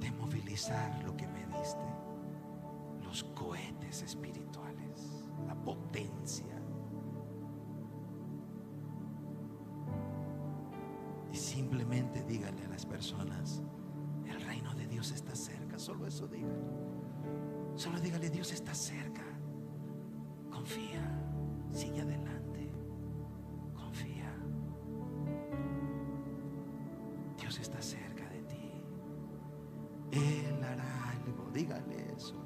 [0.00, 1.84] de movilizar lo que me diste.
[3.02, 6.60] Los cohetes espirituales, la potencia.
[11.32, 13.62] Y simplemente dígale a las personas,
[14.26, 15.78] el reino de Dios está cerca.
[15.78, 16.83] Solo eso dígale.
[17.76, 19.22] Solo dígale, Dios está cerca.
[20.50, 21.02] Confía,
[21.72, 22.72] sigue adelante.
[23.74, 24.32] Confía.
[27.38, 28.72] Dios está cerca de ti.
[30.12, 31.50] Él hará algo.
[31.52, 32.40] Dígale eso.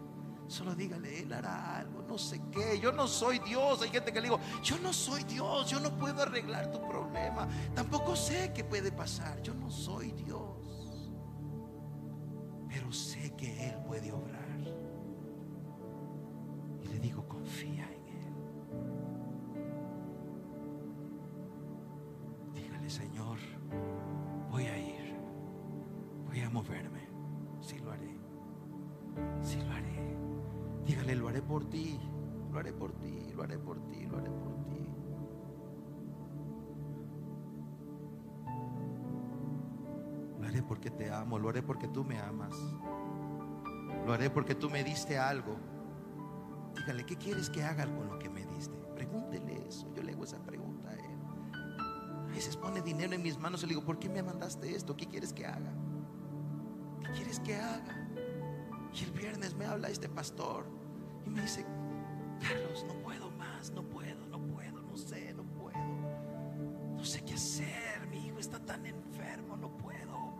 [0.46, 2.02] Solo dígale, Él hará algo.
[2.08, 2.80] No sé qué.
[2.80, 3.82] Yo no soy Dios.
[3.82, 5.70] Hay gente que le digo, yo no soy Dios.
[5.70, 7.46] Yo no puedo arreglar tu problema.
[7.74, 9.42] Tampoco sé qué puede pasar.
[9.42, 11.12] Yo no soy Dios.
[12.66, 14.47] Pero sé que Él puede obrar.
[31.70, 32.00] Ti.
[32.52, 33.32] Lo haré por ti.
[33.34, 34.06] Lo haré por ti.
[34.06, 34.88] Lo haré por ti.
[40.40, 41.38] Lo haré porque te amo.
[41.38, 42.54] Lo haré porque tú me amas.
[44.06, 45.56] Lo haré porque tú me diste algo.
[46.76, 48.76] Dígale, ¿qué quieres que haga con lo que me diste?
[48.94, 49.92] Pregúntele eso.
[49.94, 51.18] Yo le hago esa pregunta a él.
[52.28, 54.96] A veces pone dinero en mis manos y le digo, ¿por qué me mandaste esto?
[54.96, 55.72] ¿Qué quieres que haga?
[57.00, 58.08] ¿Qué quieres que haga?
[58.94, 60.77] Y el viernes me habla este pastor
[61.30, 61.64] me dice,
[62.40, 65.78] Carlos, no puedo más, no puedo, no puedo, no sé, no puedo.
[66.96, 70.34] No sé qué hacer, mi hijo está tan enfermo, no puedo.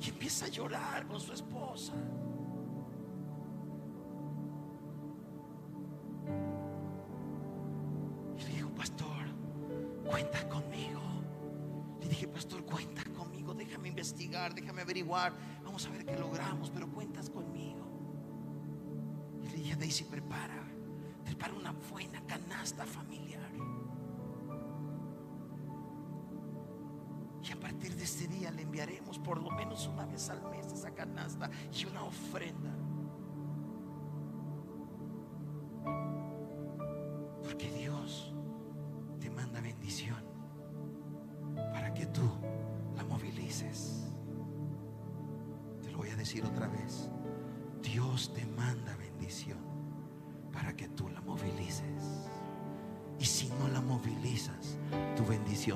[0.00, 1.92] Y empieza a llorar con su esposa.
[8.38, 9.24] Y le digo, pastor,
[10.04, 11.00] cuenta conmigo.
[12.00, 15.32] Le dije, pastor, cuenta conmigo, déjame investigar, déjame averiguar.
[15.64, 16.91] Vamos a ver qué logramos, pero.
[19.82, 20.62] Y Daisy, prepara,
[21.24, 23.50] prepara una buena canasta familiar.
[27.42, 30.66] Y a partir de este día le enviaremos por lo menos una vez al mes
[30.66, 32.70] esa canasta y una ofrenda.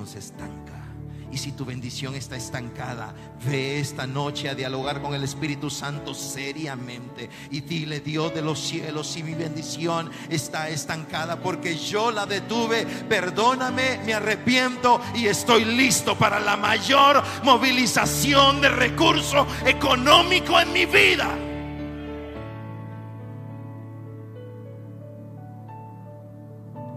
[0.07, 0.87] Se estanca.
[1.29, 3.13] Y si tu bendición está estancada,
[3.45, 8.59] ve esta noche a dialogar con el Espíritu Santo seriamente y dile, Dios de los
[8.59, 15.65] cielos, si mi bendición está estancada porque yo la detuve, perdóname, me arrepiento y estoy
[15.65, 21.37] listo para la mayor movilización de recurso económico en mi vida.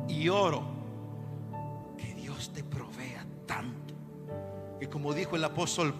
[0.08, 0.69] Y oro
[5.00, 5.94] como dijo el apóstol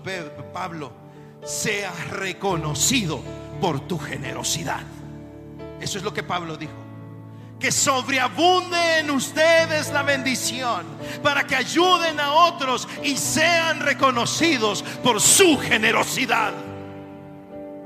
[0.53, 0.93] Pablo,
[1.43, 3.23] sea reconocido
[3.59, 4.83] por tu generosidad.
[5.81, 6.75] Eso es lo que Pablo dijo.
[7.59, 10.85] Que sobreabunde en ustedes la bendición
[11.23, 16.53] para que ayuden a otros y sean reconocidos por su generosidad.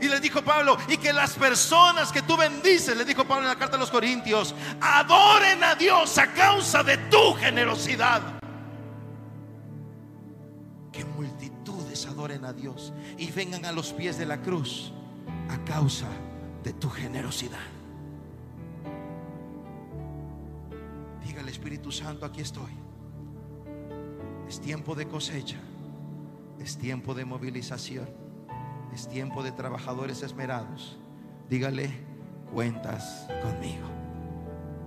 [0.00, 3.50] Y le dijo Pablo, y que las personas que tú bendices, le dijo Pablo en
[3.50, 8.20] la carta a los Corintios, adoren a Dios a causa de tu generosidad.
[12.24, 14.92] Adoren a Dios y vengan a los pies de la cruz
[15.50, 16.08] a causa
[16.62, 17.58] de tu generosidad.
[21.22, 22.72] Diga al Espíritu Santo, aquí estoy.
[24.48, 25.58] Es tiempo de cosecha,
[26.58, 28.08] es tiempo de movilización.
[28.94, 30.96] Es tiempo de trabajadores esmerados.
[31.50, 31.90] Dígale,
[32.52, 33.88] cuentas conmigo.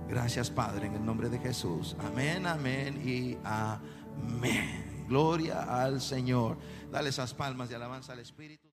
[0.08, 1.94] Gracias Padre, en el nombre de Jesús.
[2.00, 5.04] Amén, amén y amén.
[5.06, 6.56] Gloria al Señor.
[6.90, 8.66] Dale esas palmas de alabanza al Espíritu.